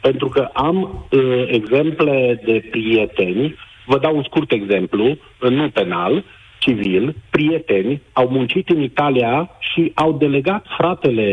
[0.00, 0.76] Pentru că am
[1.10, 3.54] uh, exemple de prieteni,
[3.86, 6.24] vă dau un scurt exemplu, nu penal,
[6.58, 11.28] civil, prieteni, au muncit în Italia și au delegat fratele,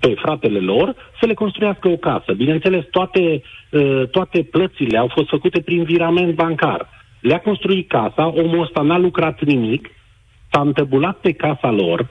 [0.00, 2.32] pe fratele lor să le construiască o casă.
[2.36, 6.88] Bineînțeles, toate, uh, toate plățile au fost făcute prin virament bancar.
[7.20, 9.90] Le-a construit casa, omul ăsta n-a lucrat nimic,
[10.50, 12.08] s-a întăbulat pe casa lor,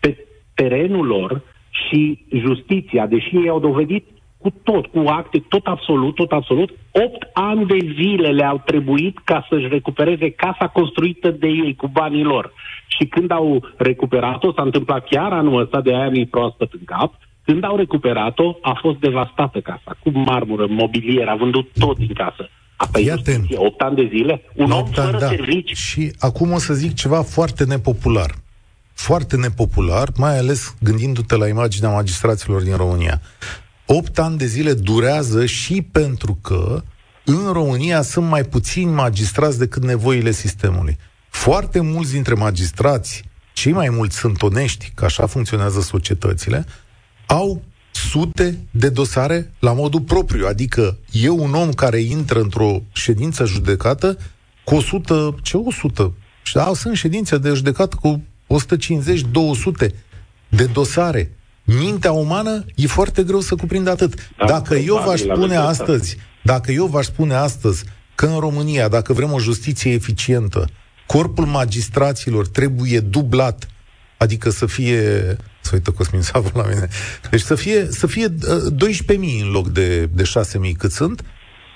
[0.00, 4.04] pe terenul lor și justiția, deși ei au dovedit
[4.38, 6.70] cu tot, cu acte, tot absolut, tot absolut.
[6.92, 12.22] Opt ani de zile le-au trebuit ca să-și recupereze casa construită de ei cu banii
[12.22, 12.52] lor.
[12.86, 17.14] Și când au recuperat-o, s-a întâmplat chiar anul ăsta de aia mi proaspăt în cap,
[17.44, 22.50] când au recuperat-o, a fost devastată casa, cu marmură, mobilier, a vândut tot din casă.
[22.80, 25.28] Asta e justiție, 8 ani de zile, un om fără da.
[25.28, 25.76] servici.
[25.76, 28.34] Și acum o să zic ceva foarte nepopular.
[28.92, 33.20] Foarte nepopular, mai ales gândindu-te la imaginea magistraților din România.
[33.86, 36.82] 8 ani de zile durează și pentru că
[37.24, 40.98] în România sunt mai puțini magistrați decât nevoile sistemului.
[41.28, 46.66] Foarte mulți dintre magistrați, cei mai mulți sunt onești, că așa funcționează societățile,
[47.26, 47.62] au
[48.08, 50.46] sute de dosare la modul propriu.
[50.46, 54.18] Adică e un om care intră într-o ședință judecată
[54.64, 56.12] cu 100, ce 100?
[56.42, 58.22] Și da, sunt ședințe de judecată cu
[59.84, 59.90] 150-200
[60.48, 61.32] de dosare.
[61.64, 64.14] Mintea umană e foarte greu să cuprindă atât.
[64.38, 67.84] Da, dacă eu v-aș spune astăzi, dacă eu v-aș spune astăzi
[68.14, 70.68] că în România, dacă vrem o justiție eficientă,
[71.06, 73.68] corpul magistraților trebuie dublat,
[74.16, 75.36] adică să fie
[75.70, 76.88] să uită Cosmin Savu la mine.
[77.30, 78.38] Deci să fie, să fie 12.000
[79.08, 81.24] uh, în loc de, de 6.000 cât sunt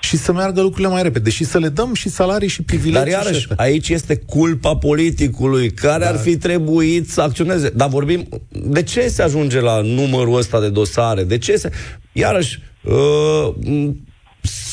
[0.01, 3.11] și să meargă lucrurile mai repede și să le dăm și salarii și privilegii.
[3.11, 6.09] Dar iarăși, și aici este culpa politicului care da.
[6.09, 7.69] ar fi trebuit să acționeze.
[7.69, 11.23] Dar vorbim, de ce se ajunge la numărul ăsta de dosare?
[11.23, 11.71] De ce se...
[12.11, 13.49] Iarăși, uh,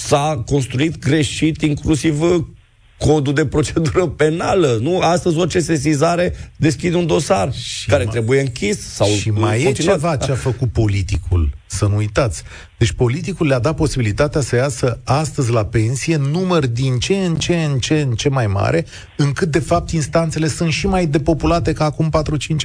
[0.06, 2.20] s-a construit greșit inclusiv
[3.06, 4.78] codul de procedură penală.
[4.80, 4.98] Nu?
[4.98, 8.80] Astăzi orice sesizare deschide un dosar și care mai, trebuie închis.
[8.80, 12.42] Sau și mai e ceva ce a făcut politicul, să nu uitați.
[12.78, 17.54] Deci politicul le-a dat posibilitatea să iasă astăzi la pensie număr din ce în ce
[17.54, 18.86] în ce în ce mai mare,
[19.16, 22.10] încât de fapt instanțele sunt și mai depopulate ca acum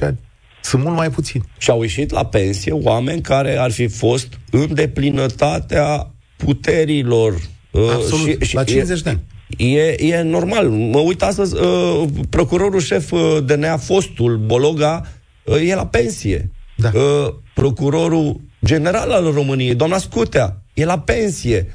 [0.00, 0.18] ani.
[0.62, 1.44] Sunt mult mai puțini.
[1.58, 7.32] Și au ieșit la pensie oameni care ar fi fost în deplinătatea puterilor.
[7.70, 9.20] Uh, Absolut, și, și la 50 de ani.
[9.56, 10.68] E, e normal.
[10.68, 15.06] Mă uit astăzi, uh, procurorul șef uh, DNA, fostul Bologa,
[15.44, 16.50] uh, e la pensie.
[16.76, 16.90] Da.
[16.94, 21.66] Uh, procurorul general al României, doamna Scutea, e la pensie.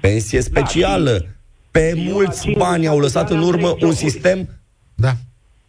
[0.00, 1.10] Pensie specială.
[1.10, 1.26] Da,
[1.70, 4.48] Pe mulți bani au lăsat în urmă un sistem
[4.94, 5.16] da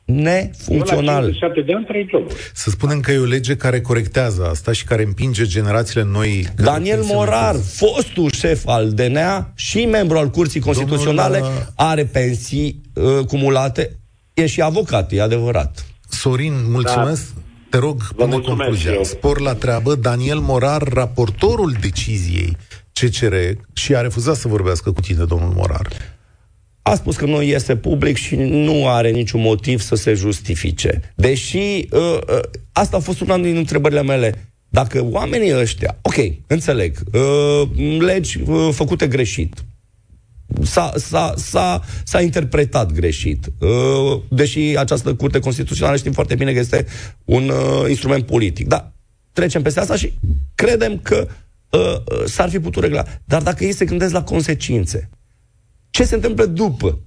[0.08, 1.32] nefuncțional.
[1.65, 6.04] de ani, Să spunem că e o lege care corectează asta și care împinge generațiile
[6.12, 6.48] noi.
[6.56, 11.58] Daniel Morar, fostul șef al DNA și membru al Curții Constituționale, Domnul...
[11.58, 14.00] Uh, are pensii uh, cumulate.
[14.34, 15.86] E și avocat, e adevărat.
[16.10, 17.34] Sorin, mulțumesc.
[17.34, 17.41] Da.
[17.70, 18.91] Te rog, Vă pune concluzia.
[18.91, 19.04] Eu.
[19.04, 19.96] Spor la treabă.
[19.96, 22.58] Daniel Morar, raportorul deciziei
[22.93, 23.36] CCR,
[23.74, 25.88] și a refuzat să vorbească cu tine, domnul Morar
[26.88, 31.13] a spus că nu iese public și nu are niciun motiv să se justifice.
[31.15, 32.39] Deși uh, uh,
[32.71, 34.52] asta a fost una din întrebările mele.
[34.69, 36.15] Dacă oamenii ăștia, ok,
[36.47, 37.69] înțeleg, uh,
[38.00, 39.65] legi uh, făcute greșit,
[40.62, 43.45] s-a, s-a, s-a, s-a interpretat greșit.
[43.60, 46.86] Uh, deși această curte constituțională știm foarte bine că este
[47.26, 48.67] un uh, instrument politic.
[48.67, 48.91] Da,
[49.32, 50.13] trecem peste asta și
[50.56, 51.28] credem că
[51.69, 53.04] uh, uh s-ar fi putut regla.
[53.26, 55.10] Dar dacă ei se gândesc la consecințe,
[55.98, 57.00] ce se întâmplă după.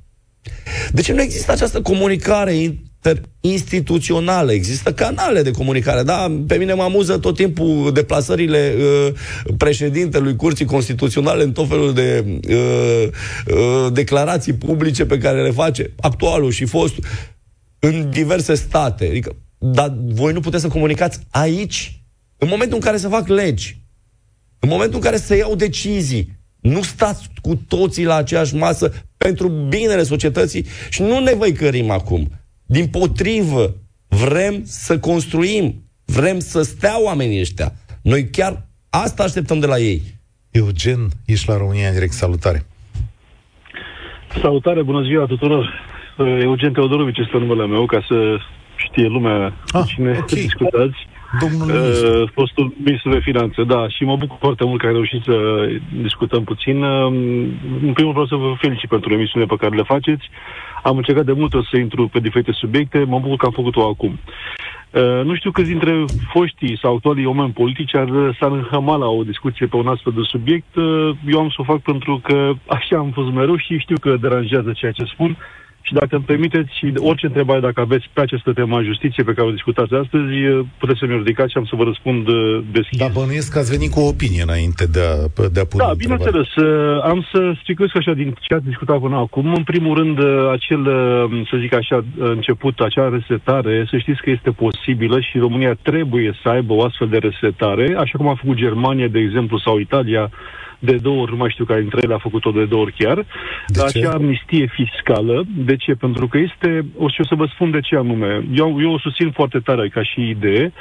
[0.93, 4.53] De ce nu există această comunicare interinstituțională?
[4.53, 6.43] Există canale de comunicare, da?
[6.47, 9.13] Pe mine mă amuză tot timpul deplasările uh,
[9.57, 13.09] președintelui Curții Constituționale în tot felul de uh,
[13.47, 17.05] uh, declarații publice pe care le face actualul și fostul
[17.79, 19.07] în diverse state.
[19.07, 22.03] Adică, dar voi nu puteți să comunicați aici,
[22.39, 23.83] în momentul în care se fac legi,
[24.59, 29.49] în momentul în care se iau decizii, nu stați cu toții la aceeași masă pentru
[29.49, 32.29] binele societății și nu ne văicărim acum.
[32.67, 33.75] Din potrivă,
[34.09, 37.73] vrem să construim, vrem să stea oamenii ăștia.
[38.03, 40.03] Noi chiar asta așteptăm de la ei.
[40.51, 42.67] Eugen, ești la România în direct, salutare.
[44.41, 45.89] Salutare, bună ziua tuturor.
[46.19, 48.39] Eugen Teodorovici este numele meu, ca să
[48.77, 50.27] știe lumea ah, cine okay.
[50.27, 50.97] discutați.
[51.39, 55.23] Domnul uh, fostul ministru de finanțe, da, și mă bucur foarte mult că ai reușit
[55.23, 55.67] să
[56.03, 56.83] discutăm puțin.
[56.83, 57.07] Uh,
[57.83, 60.31] în primul vreau să vă felicit pentru emisiunea pe care le faceți.
[60.83, 64.19] Am încercat de mult să intru pe diferite subiecte, mă bucur că am făcut-o acum.
[64.91, 69.23] Uh, nu știu câți dintre foștii sau actualii oameni politici ar s-ar înhăma la o
[69.23, 70.75] discuție pe un astfel de subiect.
[70.75, 74.17] Uh, eu am să o fac pentru că așa am fost mereu și știu că
[74.17, 75.31] deranjează ceea ce spun.
[75.31, 79.27] Uh, și dacă îmi permiteți, și orice întrebare dacă aveți pe această temă a justiției
[79.27, 80.33] pe care o discutați astăzi,
[80.79, 82.27] puteți să mi-o ridicați și am să vă răspund
[82.73, 82.99] deschis.
[82.99, 85.15] Dar bănuiesc că ați venit cu o opinie înainte de a,
[85.57, 86.49] de a pune Da, bineînțeles.
[87.03, 89.55] Am să stricăsc așa din ce ați discutat până acum.
[89.55, 90.19] În primul rând,
[90.57, 90.83] acel,
[91.51, 96.49] să zic așa, început, acea resetare, să știți că este posibilă și România trebuie să
[96.49, 100.31] aibă o astfel de resetare, așa cum a făcut Germania, de exemplu, sau Italia,
[100.81, 103.27] de două ori, nu mai știu care dintre ele a făcut-o de două ori chiar,
[103.67, 105.45] de acea amnistie fiscală.
[105.57, 105.93] De ce?
[105.95, 108.99] Pentru că este, o să, o să vă spun de ce anume, eu, eu o
[108.99, 110.73] susțin foarte tare ca și idee,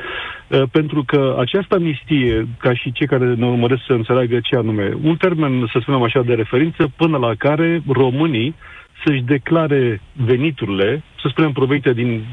[0.47, 4.97] uh, pentru că această amnistie, ca și cei care ne urmăresc să înțeleagă ce anume,
[5.03, 8.55] un termen, să spunem așa, de referință, până la care românii
[9.05, 12.25] să-și declare veniturile, să spunem provenite din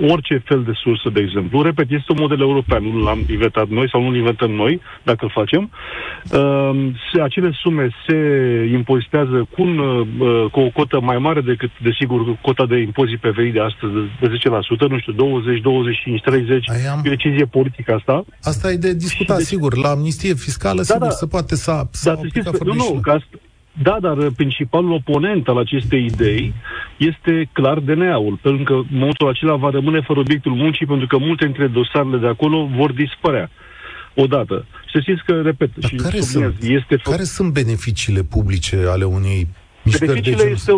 [0.00, 1.62] orice fel de sursă, de exemplu.
[1.62, 5.24] Repet, este un model european, nu l-am inventat noi sau nu l inventăm noi, dacă
[5.24, 5.70] îl facem.
[5.70, 8.16] Uh, se, acele sume se
[8.72, 13.30] impozitează cu, un, uh, cu o cotă mai mare decât, desigur, cota de impozit pe
[13.30, 14.26] venit de astăzi, de
[14.86, 17.02] 10%, nu știu, 20, 25, 30, am...
[17.04, 18.24] e o decizie politică asta.
[18.42, 19.42] Asta e de discutat, de...
[19.42, 19.76] sigur.
[19.76, 21.10] La amnistie fiscală, da, sigur, da.
[21.10, 23.26] se poate să, să da, știți, nu, nu, că asta,
[23.82, 26.54] da, dar principalul oponent al acestei idei
[26.96, 31.44] este clar DNA-ul, pentru că momentul acela va rămâne fără obiectul muncii, pentru că multe
[31.44, 33.50] dintre dosarele de acolo vor dispărea
[34.14, 34.66] odată.
[34.92, 39.48] Să știți că, repet, dar și care, sunt, este care sunt beneficiile publice ale unei
[39.82, 40.50] mișcări de genul?
[40.50, 40.72] Este,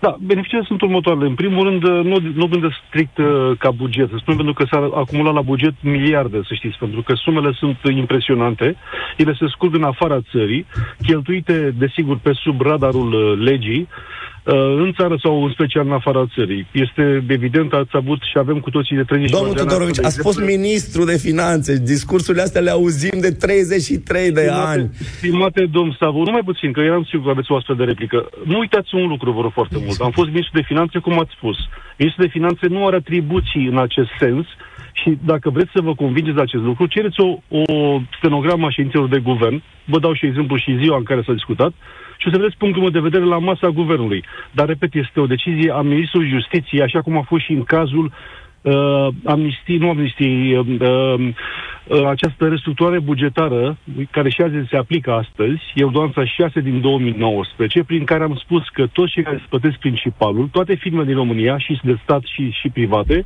[0.00, 1.26] da, beneficiile sunt următoarele.
[1.26, 4.08] În primul rând, nu, nu gândesc strict uh, ca buget.
[4.08, 7.78] Să spun pentru că s-a acumulat la buget miliarde, să știți, pentru că sumele sunt
[7.96, 8.76] impresionante.
[9.16, 10.66] Ele se scurg în afara țării,
[11.02, 13.80] cheltuite, desigur, pe sub radarul uh, legii.
[13.80, 16.66] Uh, în țară sau în special în afara țării.
[16.72, 21.04] Este evident, ați avut și avem cu toții de 30 Domnul Tudorovici, ați fost ministru
[21.04, 21.78] de finanțe.
[21.78, 24.90] Discursurile astea le auzim de 33 de stimate, ani.
[24.92, 28.28] Stimate domn Savu, numai puțin, că eram sigur că aveți o astfel de replică.
[28.44, 30.00] Nu uitați un lucru, vă rog foarte mult.
[30.00, 31.56] Am fost ministru de finanțe, cum ați spus.
[31.96, 34.46] Ministrul de finanțe nu are atribuții în acest sens
[34.92, 39.08] și dacă vreți să vă convingeți de acest lucru, cereți o, o stenogramă a ședințelor
[39.08, 39.62] de guvern.
[39.84, 41.72] Vă dau și exemplu și ziua în care s-a discutat
[42.20, 44.24] și o să vedeți punctul meu de vedere la masa guvernului.
[44.50, 48.12] Dar, repet, este o decizie a Ministrului Justiției, așa cum a fost și în cazul
[48.62, 51.28] uh, amnistii, nu amnistii, uh, uh,
[51.86, 53.76] uh, această restructurare bugetară,
[54.10, 58.68] care și azi se aplică astăzi, e ordonanța 6 din 2019, prin care am spus
[58.72, 62.68] că toți cei care plătesc principalul, toate firmele din România, și de stat și, și
[62.68, 63.24] private,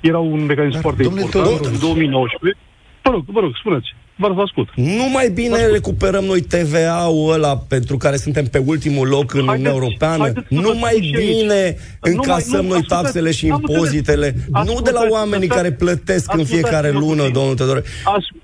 [0.00, 2.60] erau un mecanism Dar, foarte important în 2019.
[3.02, 3.94] Vă rog, vă rog, spuneți.
[4.16, 4.68] Vă ascult.
[4.74, 9.72] Nu mai bine recuperăm noi TVA-ul ăla pentru care suntem pe ultimul loc în Uniunea
[9.72, 10.32] Europeană?
[10.48, 14.34] Nu mai bine încasăm noi taxele și impozitele?
[14.64, 17.82] Nu de la oamenii care plătesc în fiecare lună, domnul Teodore.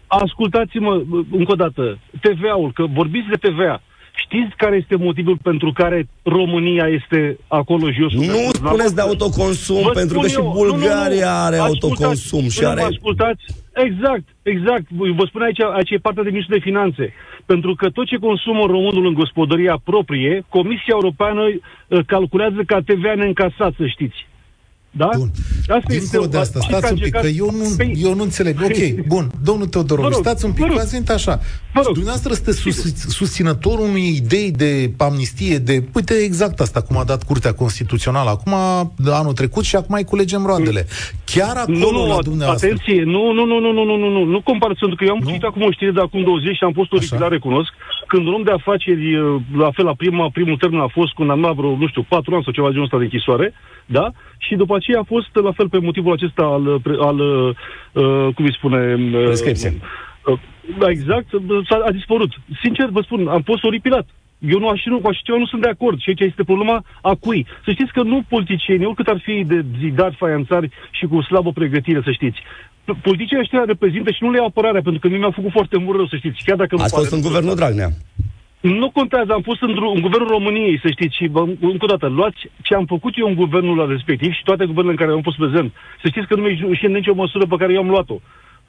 [0.06, 1.98] Ascultați-mă încă o dată.
[2.20, 3.82] TVA-ul, că vorbiți de TVA.
[4.24, 8.12] Știți care este motivul pentru care România este acolo jos?
[8.12, 10.32] Nu spuneți de autoconsum, Vă pentru că eu.
[10.32, 11.46] și Bulgaria nu, nu, nu.
[11.46, 12.82] are ascultați, autoconsum și are...
[12.82, 13.42] Ascultați,
[13.74, 14.86] exact, exact.
[14.90, 17.12] Vă spun aici, aici e partea de ministru de finanțe.
[17.46, 23.14] Pentru că tot ce consumă românul în gospodăria proprie, Comisia Europeană uh, calculează ca TVA
[23.14, 24.28] neîncasat, să știți.
[24.90, 25.10] Da?
[25.16, 25.30] Bun.
[25.68, 27.98] Asta Dincolo de asta, stați un pic, că eu nu, păi...
[28.02, 28.60] eu nu înțeleg.
[28.62, 31.40] Ok, bun, domnul Teodorov, stați un pic, vă ați așa.
[31.72, 31.94] Vă rog.
[31.94, 37.22] Dumneavoastră sunteți sus, susținătorul unei idei de amnistie, de, uite, exact asta, cum a dat
[37.22, 38.52] Curtea Constituțională acum,
[39.10, 40.86] anul trecut și acum mai culegem roadele.
[41.24, 42.68] Chiar acolo, nu, nu, la dumneavoastră.
[42.68, 45.20] Atenție, nu, nu, nu, nu, nu, nu, nu, nu, nu comparați, pentru că eu am
[45.26, 47.72] citit acum o știre de acum 20 și am fost oripilat, recunosc,
[48.10, 49.04] când un om de afaceri,
[49.64, 52.44] la fel, la prima, primul termen a fost cu un vreo, nu știu, patru ani
[52.44, 53.54] sau ceva genul ăsta de închisoare,
[53.86, 54.06] da?
[54.38, 56.64] Și după aceea a fost la fel pe motivul acesta al,
[57.08, 58.80] al uh, cum îi spune...
[58.94, 59.72] Uh, Prescripție.
[60.26, 60.38] Uh,
[60.78, 61.28] da, exact,
[61.68, 62.32] a, a dispărut.
[62.62, 64.06] Sincer, vă spun, am fost oripilat.
[64.38, 66.00] Eu nu aș, nu, cu așa ceva nu sunt de acord.
[66.00, 67.46] Și aici este problema a cui.
[67.64, 72.00] Să știți că nu politicienii, oricât ar fi de zidari, faianțari și cu slabă pregătire,
[72.04, 72.38] să știți.
[73.02, 75.96] Politicienii ăștia reprezintă și nu le iau apărarea, pentru că mi a făcut foarte mult
[75.96, 76.44] rău, să știți.
[76.44, 77.90] Chiar dacă Ați fost în guvernul Dragnea.
[78.60, 82.06] Nu contează, am fost în, în guvernul României, să știți, și bă, încă o dată,
[82.06, 85.36] luați ce am făcut eu în guvernul respectiv și toate guvernele în care am fost
[85.36, 85.72] prezent.
[86.02, 88.18] Să știți că nu mi și în nicio măsură pe care eu am luat-o.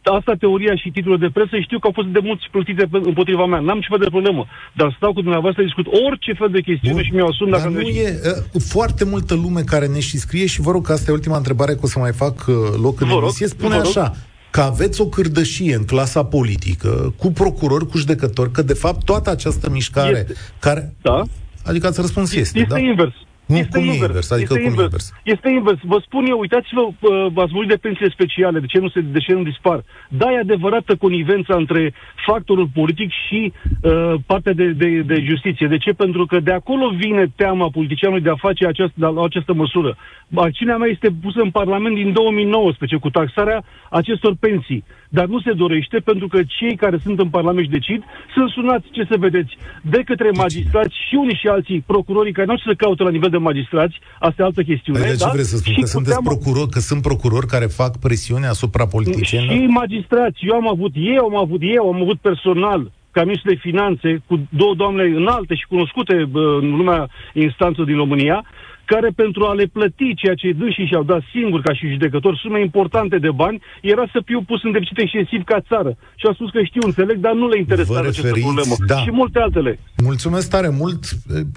[0.04, 3.60] Asta teoria și titlul de presă știu că au fost de mulți plătite împotriva mea.
[3.60, 4.46] N-am ce fel de problemă.
[4.74, 7.04] Dar stau cu dumneavoastră, discut orice fel de chestiune Bun.
[7.04, 8.20] și mi-o asum dacă Dar nu e
[8.56, 11.38] uh, foarte multă lume care ne și scrie și vă rog că asta e ultima
[11.38, 13.48] întrebare că o să mai fac uh, loc în emisie.
[13.48, 14.16] Spune așa,
[14.50, 19.30] că aveți o cârdășie în clasa politică, cu procurori, cu judecători, că de fapt toată
[19.30, 20.34] această mișcare este.
[20.60, 20.94] care...
[21.02, 21.24] Da.
[21.66, 22.80] Adică ați răspuns este, este da?
[22.80, 23.14] invers.
[23.52, 24.02] Nu, este cum invers.
[24.02, 24.32] e invers?
[24.32, 24.92] Adică este cum invers.
[24.92, 25.14] invers?
[25.24, 25.80] Este invers.
[25.94, 29.20] Vă spun eu, uitați-vă, uh, ați vorbit de pensiile speciale, de ce nu, se, de
[29.20, 29.84] ce nu dispar.
[30.10, 31.94] Da, e adevărată conivența între
[32.26, 35.68] factorul politic și uh, partea de, de, de justiție.
[35.68, 35.92] De ce?
[35.94, 39.98] Pentru că de acolo vine teama politicianului de a face această, de a, această măsură.
[40.36, 44.84] Acțiunea mea este pusă în Parlament din 2019 cu taxarea acestor pensii.
[45.18, 48.88] Dar nu se dorește pentru că cei care sunt în Parlament și decid sunt sunați,
[48.92, 53.04] ce să vedeți, de către magistrați și unii și alții, procurorii care nu se caută
[53.04, 55.00] la nivel de magistrați, asta e altă chestiune.
[55.00, 55.32] Păi de ce da?
[55.34, 55.74] vreți să spun?
[55.74, 56.32] Și că sunteți teama...
[56.32, 59.56] procuror, că sunt procurori care fac presiune asupra politicienilor?
[59.56, 60.40] Și magistrați.
[60.50, 64.48] Eu am avut, eu am avut, eu am avut personal ca ministru de finanțe, cu
[64.50, 66.16] două doamne înalte și cunoscute
[66.62, 68.46] în lumea instanță din România,
[68.94, 72.60] care pentru a le plăti ceea ce dânsii și-au dat singuri ca și judecători sume
[72.62, 75.92] importante de bani, era să fiu pus în deficit excesiv ca țară.
[76.20, 78.76] Și a spus că știu, înțeleg, dar nu le interesează această problemă.
[78.92, 78.98] Da.
[79.06, 79.72] Și multe altele.
[80.10, 81.02] Mulțumesc tare mult.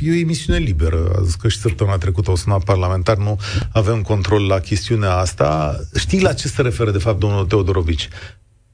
[0.07, 1.01] E o emisiune liberă.
[1.19, 3.35] A zis că și săptămâna trecută o sunat parlamentar, nu
[3.73, 5.77] avem control la chestiunea asta.
[5.99, 8.09] Știi la ce se referă, de fapt, domnul Teodorovici?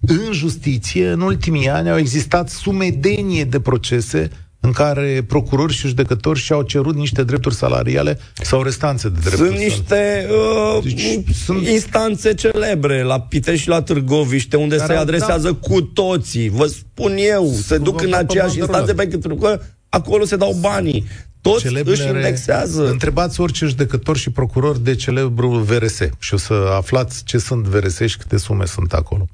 [0.01, 4.31] În justiție, în ultimii ani, au existat sumedenie de procese
[4.61, 9.61] în care procurori și judecători și-au cerut niște drepturi salariale sau restanțe de drepturi Sunt
[9.61, 10.29] niște
[10.77, 11.67] uh, deci, sunt...
[11.67, 15.69] instanțe celebre la Pitești și la Târgoviște, unde care se adresează da.
[15.69, 16.49] cu toții.
[16.49, 21.07] Vă spun eu, se duc în aceeași instanțe pentru că acolo se dau banii.
[21.43, 22.03] Toți Celebrele...
[22.03, 22.88] își indexează.
[22.88, 28.01] Întrebați orice judecător și procuror de celebru VRS și o să aflați ce sunt VRS
[28.07, 29.26] și câte sume sunt acolo.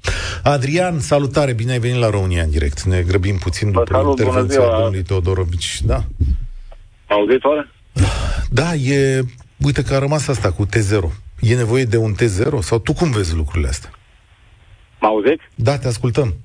[0.43, 2.81] Adrian, salutare, bine ai venit la România în direct.
[2.81, 5.81] Ne grăbim puțin după Salut, intervenția domnului Teodorovici.
[5.81, 6.03] Da.
[7.07, 7.71] Auziți oare?
[8.49, 9.21] Da, e...
[9.57, 11.11] Uite că a rămas asta cu T0.
[11.39, 12.59] E nevoie de un T0?
[12.59, 13.91] Sau tu cum vezi lucrurile astea?
[14.99, 15.43] Mă auziți?
[15.55, 16.35] Da, te ascultăm.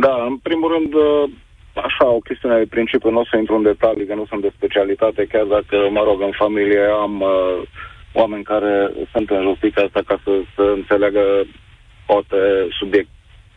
[0.00, 0.92] Da, în primul rând,
[1.74, 4.52] așa, o chestiune de principiu, nu o să intru în detalii, că nu sunt de
[4.56, 7.62] specialitate, chiar dacă, mă rog, în familie am uh,
[8.12, 11.22] oameni care sunt în justiția asta ca să, să înțeleagă
[12.06, 12.36] poate
[12.78, 13.08] subiect,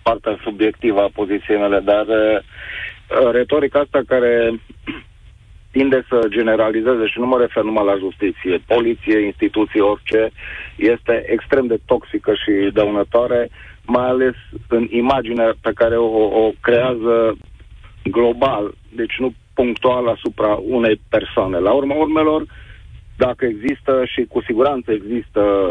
[0.01, 4.51] partea subiectivă a poziției mele, dar uh, retorica asta care
[5.75, 10.31] tinde să generalizeze și nu mă refer numai la justiție, poliție, instituții, orice,
[10.75, 13.49] este extrem de toxică și dăunătoare,
[13.85, 14.35] mai ales
[14.67, 17.37] în imaginea pe care o, o creează
[18.11, 21.57] global, deci nu punctual asupra unei persoane.
[21.57, 22.45] La urma urmelor,
[23.17, 25.69] dacă există și cu siguranță există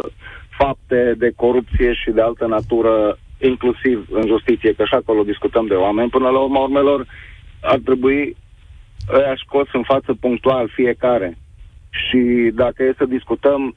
[0.58, 5.74] fapte de corupție și de altă natură, inclusiv în justiție, că și acolo discutăm de
[5.74, 7.06] oameni, până la urma urmelor
[7.60, 8.36] ar trebui
[9.12, 11.38] ăia scos în față punctual fiecare.
[11.90, 13.76] Și dacă e să discutăm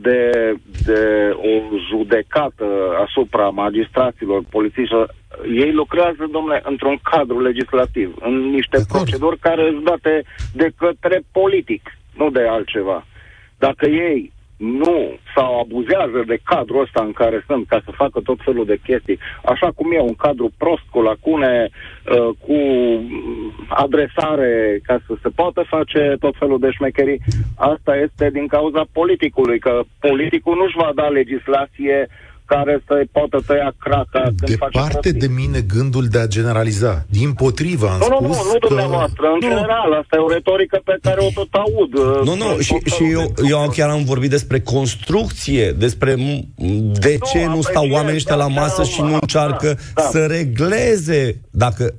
[0.00, 0.52] de,
[0.84, 2.66] de o judecată
[3.06, 5.14] asupra magistraților, polițiștilor,
[5.54, 10.22] ei lucrează, domnule, într-un cadru legislativ, în niște de proceduri care sunt date
[10.54, 13.06] de către politic, nu de altceva.
[13.58, 18.38] Dacă ei nu sau abuzează de cadrul ăsta în care sunt ca să facă tot
[18.44, 22.58] felul de chestii, așa cum e un cadru prost, cu lacune, uh, cu
[23.68, 27.20] adresare ca să se poată face tot felul de șmecherii,
[27.56, 32.08] asta este din cauza politicului, că politicul nu-și va da legislație
[32.46, 37.04] care să-i poată tăia craca când Departe de mine gândul de a generaliza.
[37.10, 38.66] Din potriva am nu, spus nu, nu, nu că...
[38.66, 39.26] dumneavoastră.
[39.26, 39.46] În nu.
[39.48, 41.92] general, asta e o retorică pe care o tot aud.
[42.24, 46.14] Nu, nu, și, și eu, eu chiar am vorbit despre construcție, despre
[47.00, 50.02] de ce nu, nu stau oamenii ăștia la masă și nu încearcă da, da.
[50.02, 51.94] să regleze dacă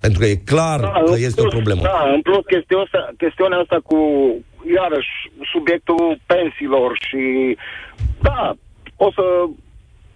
[0.00, 1.80] pentru că e clar da, că este plus, o problemă.
[1.82, 3.98] Da, în plus chestiunea asta, chestiunea asta cu,
[4.78, 5.14] iarăși,
[5.52, 7.22] subiectul pensiilor și,
[8.20, 8.54] da,
[8.96, 9.24] o să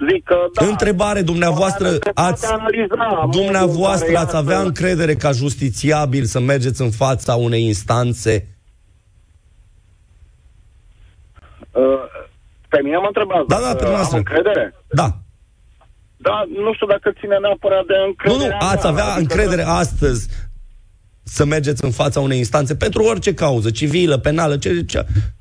[0.09, 0.67] zic că da.
[0.67, 7.65] Întrebare, dumneavoastră, ați, analiza, dumneavoastră ați avea încredere ca justițiabil să mergeți în fața unei
[7.65, 8.49] instanțe?
[11.73, 11.83] Uh,
[12.69, 13.49] pe mine mă întrebați.
[13.49, 14.75] Da, da, pe uh, Am încredere?
[14.89, 15.09] Da.
[16.17, 18.49] Da, nu știu dacă ține neapărat de încredere.
[18.49, 19.77] Nu, nu, ați avea adică încredere da.
[19.77, 20.29] astăzi
[21.23, 25.40] să mergeți în fața unei instanțe pentru orice cauză, civilă, penală, ce, ce, Păi,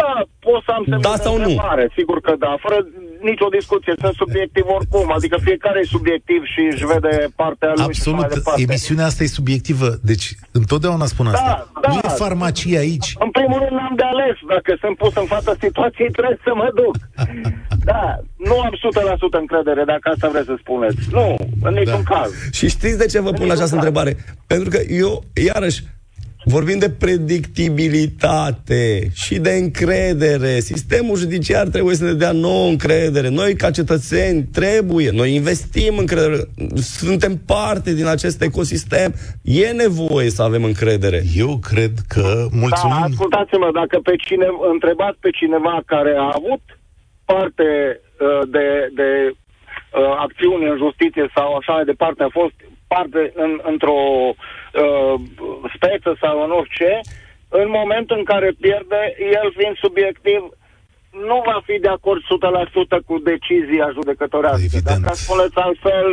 [0.00, 0.12] da,
[0.44, 1.50] pot să am da sau nu?
[1.66, 2.78] Mare, sigur că da, fără
[3.30, 8.32] nicio discuție, sunt subiectiv oricum, adică fiecare e subiectiv și își vede partea lui Absolut,
[8.56, 10.26] și emisiunea asta e subiectivă, deci
[10.60, 11.68] întotdeauna spun asta.
[11.74, 11.88] Da, da.
[11.92, 13.08] Nu e farmacie aici.
[13.18, 16.68] În primul rând am de ales, dacă sunt pus în fața situației, trebuie să mă
[16.80, 16.94] duc.
[17.90, 18.04] da,
[18.36, 18.74] nu am
[19.36, 20.96] 100% încredere, dacă asta vreți să spuneți.
[21.10, 21.26] Nu,
[21.62, 22.14] în niciun da.
[22.14, 22.30] caz.
[22.52, 24.16] Și știți de ce vă pun această întrebare?
[24.46, 25.22] Pentru că eu,
[25.52, 25.82] iarăși,
[26.44, 30.60] Vorbim de predictibilitate și de încredere.
[30.60, 33.28] Sistemul judiciar trebuie să ne dea nouă încredere.
[33.28, 35.10] Noi, ca cetățeni, trebuie.
[35.10, 36.36] Noi investim încredere.
[36.74, 39.14] Suntem parte din acest ecosistem.
[39.42, 41.22] E nevoie să avem încredere.
[41.36, 42.46] Eu cred că...
[42.50, 42.96] Mulțumim.
[43.00, 46.62] Da, ascultați-mă, dacă pe cine, întrebați pe cineva care a avut
[47.24, 49.36] parte uh, de, de uh,
[50.26, 52.54] acțiuni în justiție sau așa de departe, a fost
[52.94, 54.00] parte în, într-o
[54.32, 55.14] uh,
[55.74, 56.90] speță sau în orice,
[57.60, 59.02] în momentul în care pierde,
[59.38, 60.40] el fiind subiectiv,
[61.30, 64.68] nu va fi de acord 100% cu decizia judecătorească.
[64.70, 65.02] Evident.
[65.02, 66.08] Dacă spuneți altfel,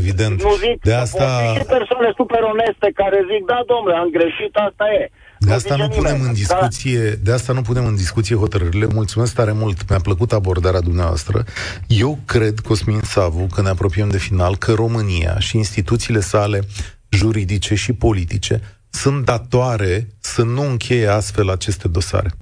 [0.00, 0.36] Evident.
[0.46, 1.26] nu zic, de asta...
[1.56, 5.02] și persoane super oneste care zic, da, domnule, am greșit, asta e.
[5.38, 6.32] De asta nu punem în da.
[6.32, 7.16] discuție, da?
[7.22, 8.86] de asta nu punem în discuție hotărârile.
[8.86, 11.44] Mulțumesc tare mult, mi-a plăcut abordarea dumneavoastră.
[11.86, 16.62] Eu cred, Cosmin Savu, că ne apropiem de final, că România și instituțiile sale
[17.08, 18.60] juridice și politice
[18.90, 22.32] sunt datoare să nu încheie astfel aceste dosare.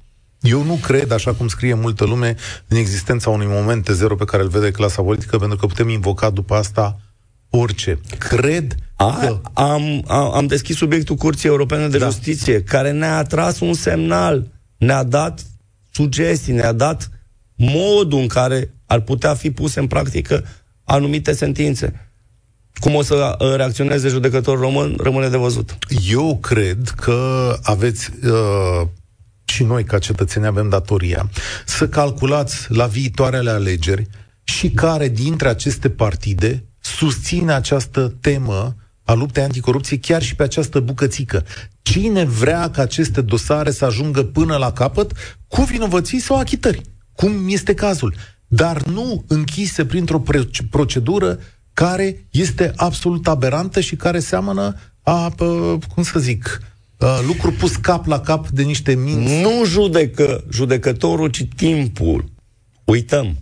[0.40, 2.36] Eu nu cred, așa cum scrie multă lume,
[2.68, 6.30] în existența unui moment zero pe care îl vede clasa politică, pentru că putem invoca
[6.30, 7.01] după asta
[7.57, 8.00] orice.
[8.18, 9.40] Cred A, că...
[9.52, 12.05] am, am, am deschis subiectul Curții Europene de Da.
[12.05, 14.46] Justiție, care ne-a tras un semnal,
[14.76, 15.46] ne-a dat
[15.92, 17.11] sugestii, ne-a dat
[17.57, 20.44] modul în care ar putea fi puse în practică
[20.84, 22.09] anumite sentințe.
[22.80, 25.78] Cum o să uh, reacționeze judecătorul român, rămâne de văzut.
[26.09, 28.86] Eu cred că aveți uh,
[29.44, 31.30] și noi ca cetățeni avem datoria
[31.66, 34.07] să calculați la viitoarele alegeri
[34.44, 36.64] și care dintre aceste partide
[36.97, 41.45] susține această temă a luptei anticorupție chiar și pe această bucățică.
[41.82, 45.12] Cine vrea ca aceste dosare să ajungă până la capăt
[45.49, 46.82] cu vinovății sau achitări,
[47.12, 48.14] cum este cazul,
[48.47, 51.38] dar nu închise printr-o pre- procedură
[51.72, 56.61] care este absolut aberantă și care seamănă a, pă, cum să zic,
[56.99, 59.40] a, lucru pus cap la cap de niște minți.
[59.40, 62.24] Nu judecă judecătorul, ci timpul.
[62.84, 63.36] Uităm.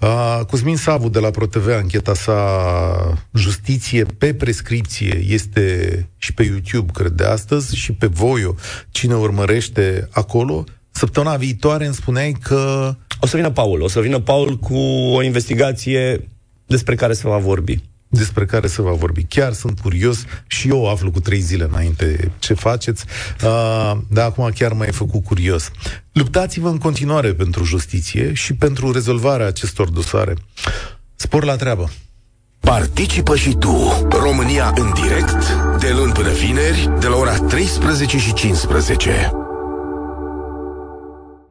[0.00, 6.92] Uh, Cosmin Savu de la ProTV, ancheta sa Justiție pe prescripție este și pe YouTube,
[6.92, 8.54] cred, de astăzi și pe Voio.
[8.90, 13.80] Cine urmărește acolo, săptămâna viitoare îmi spuneai că O să vină Paul.
[13.80, 14.76] O să vină Paul cu
[15.14, 16.28] o investigație
[16.66, 17.82] despre care se va vorbi.
[18.10, 19.24] Despre care se va vorbi.
[19.24, 23.04] Chiar sunt curios și eu aflu cu trei zile înainte ce faceți,
[23.44, 25.70] uh, dar acum chiar m-ai făcut curios.
[26.12, 30.34] Luptați-vă în continuare pentru justiție și pentru rezolvarea acestor dosare.
[31.16, 31.90] Spor la treabă!
[32.60, 38.32] Participă și tu, România în direct, de luni până vineri, de la ora 13 și
[38.32, 39.39] 15.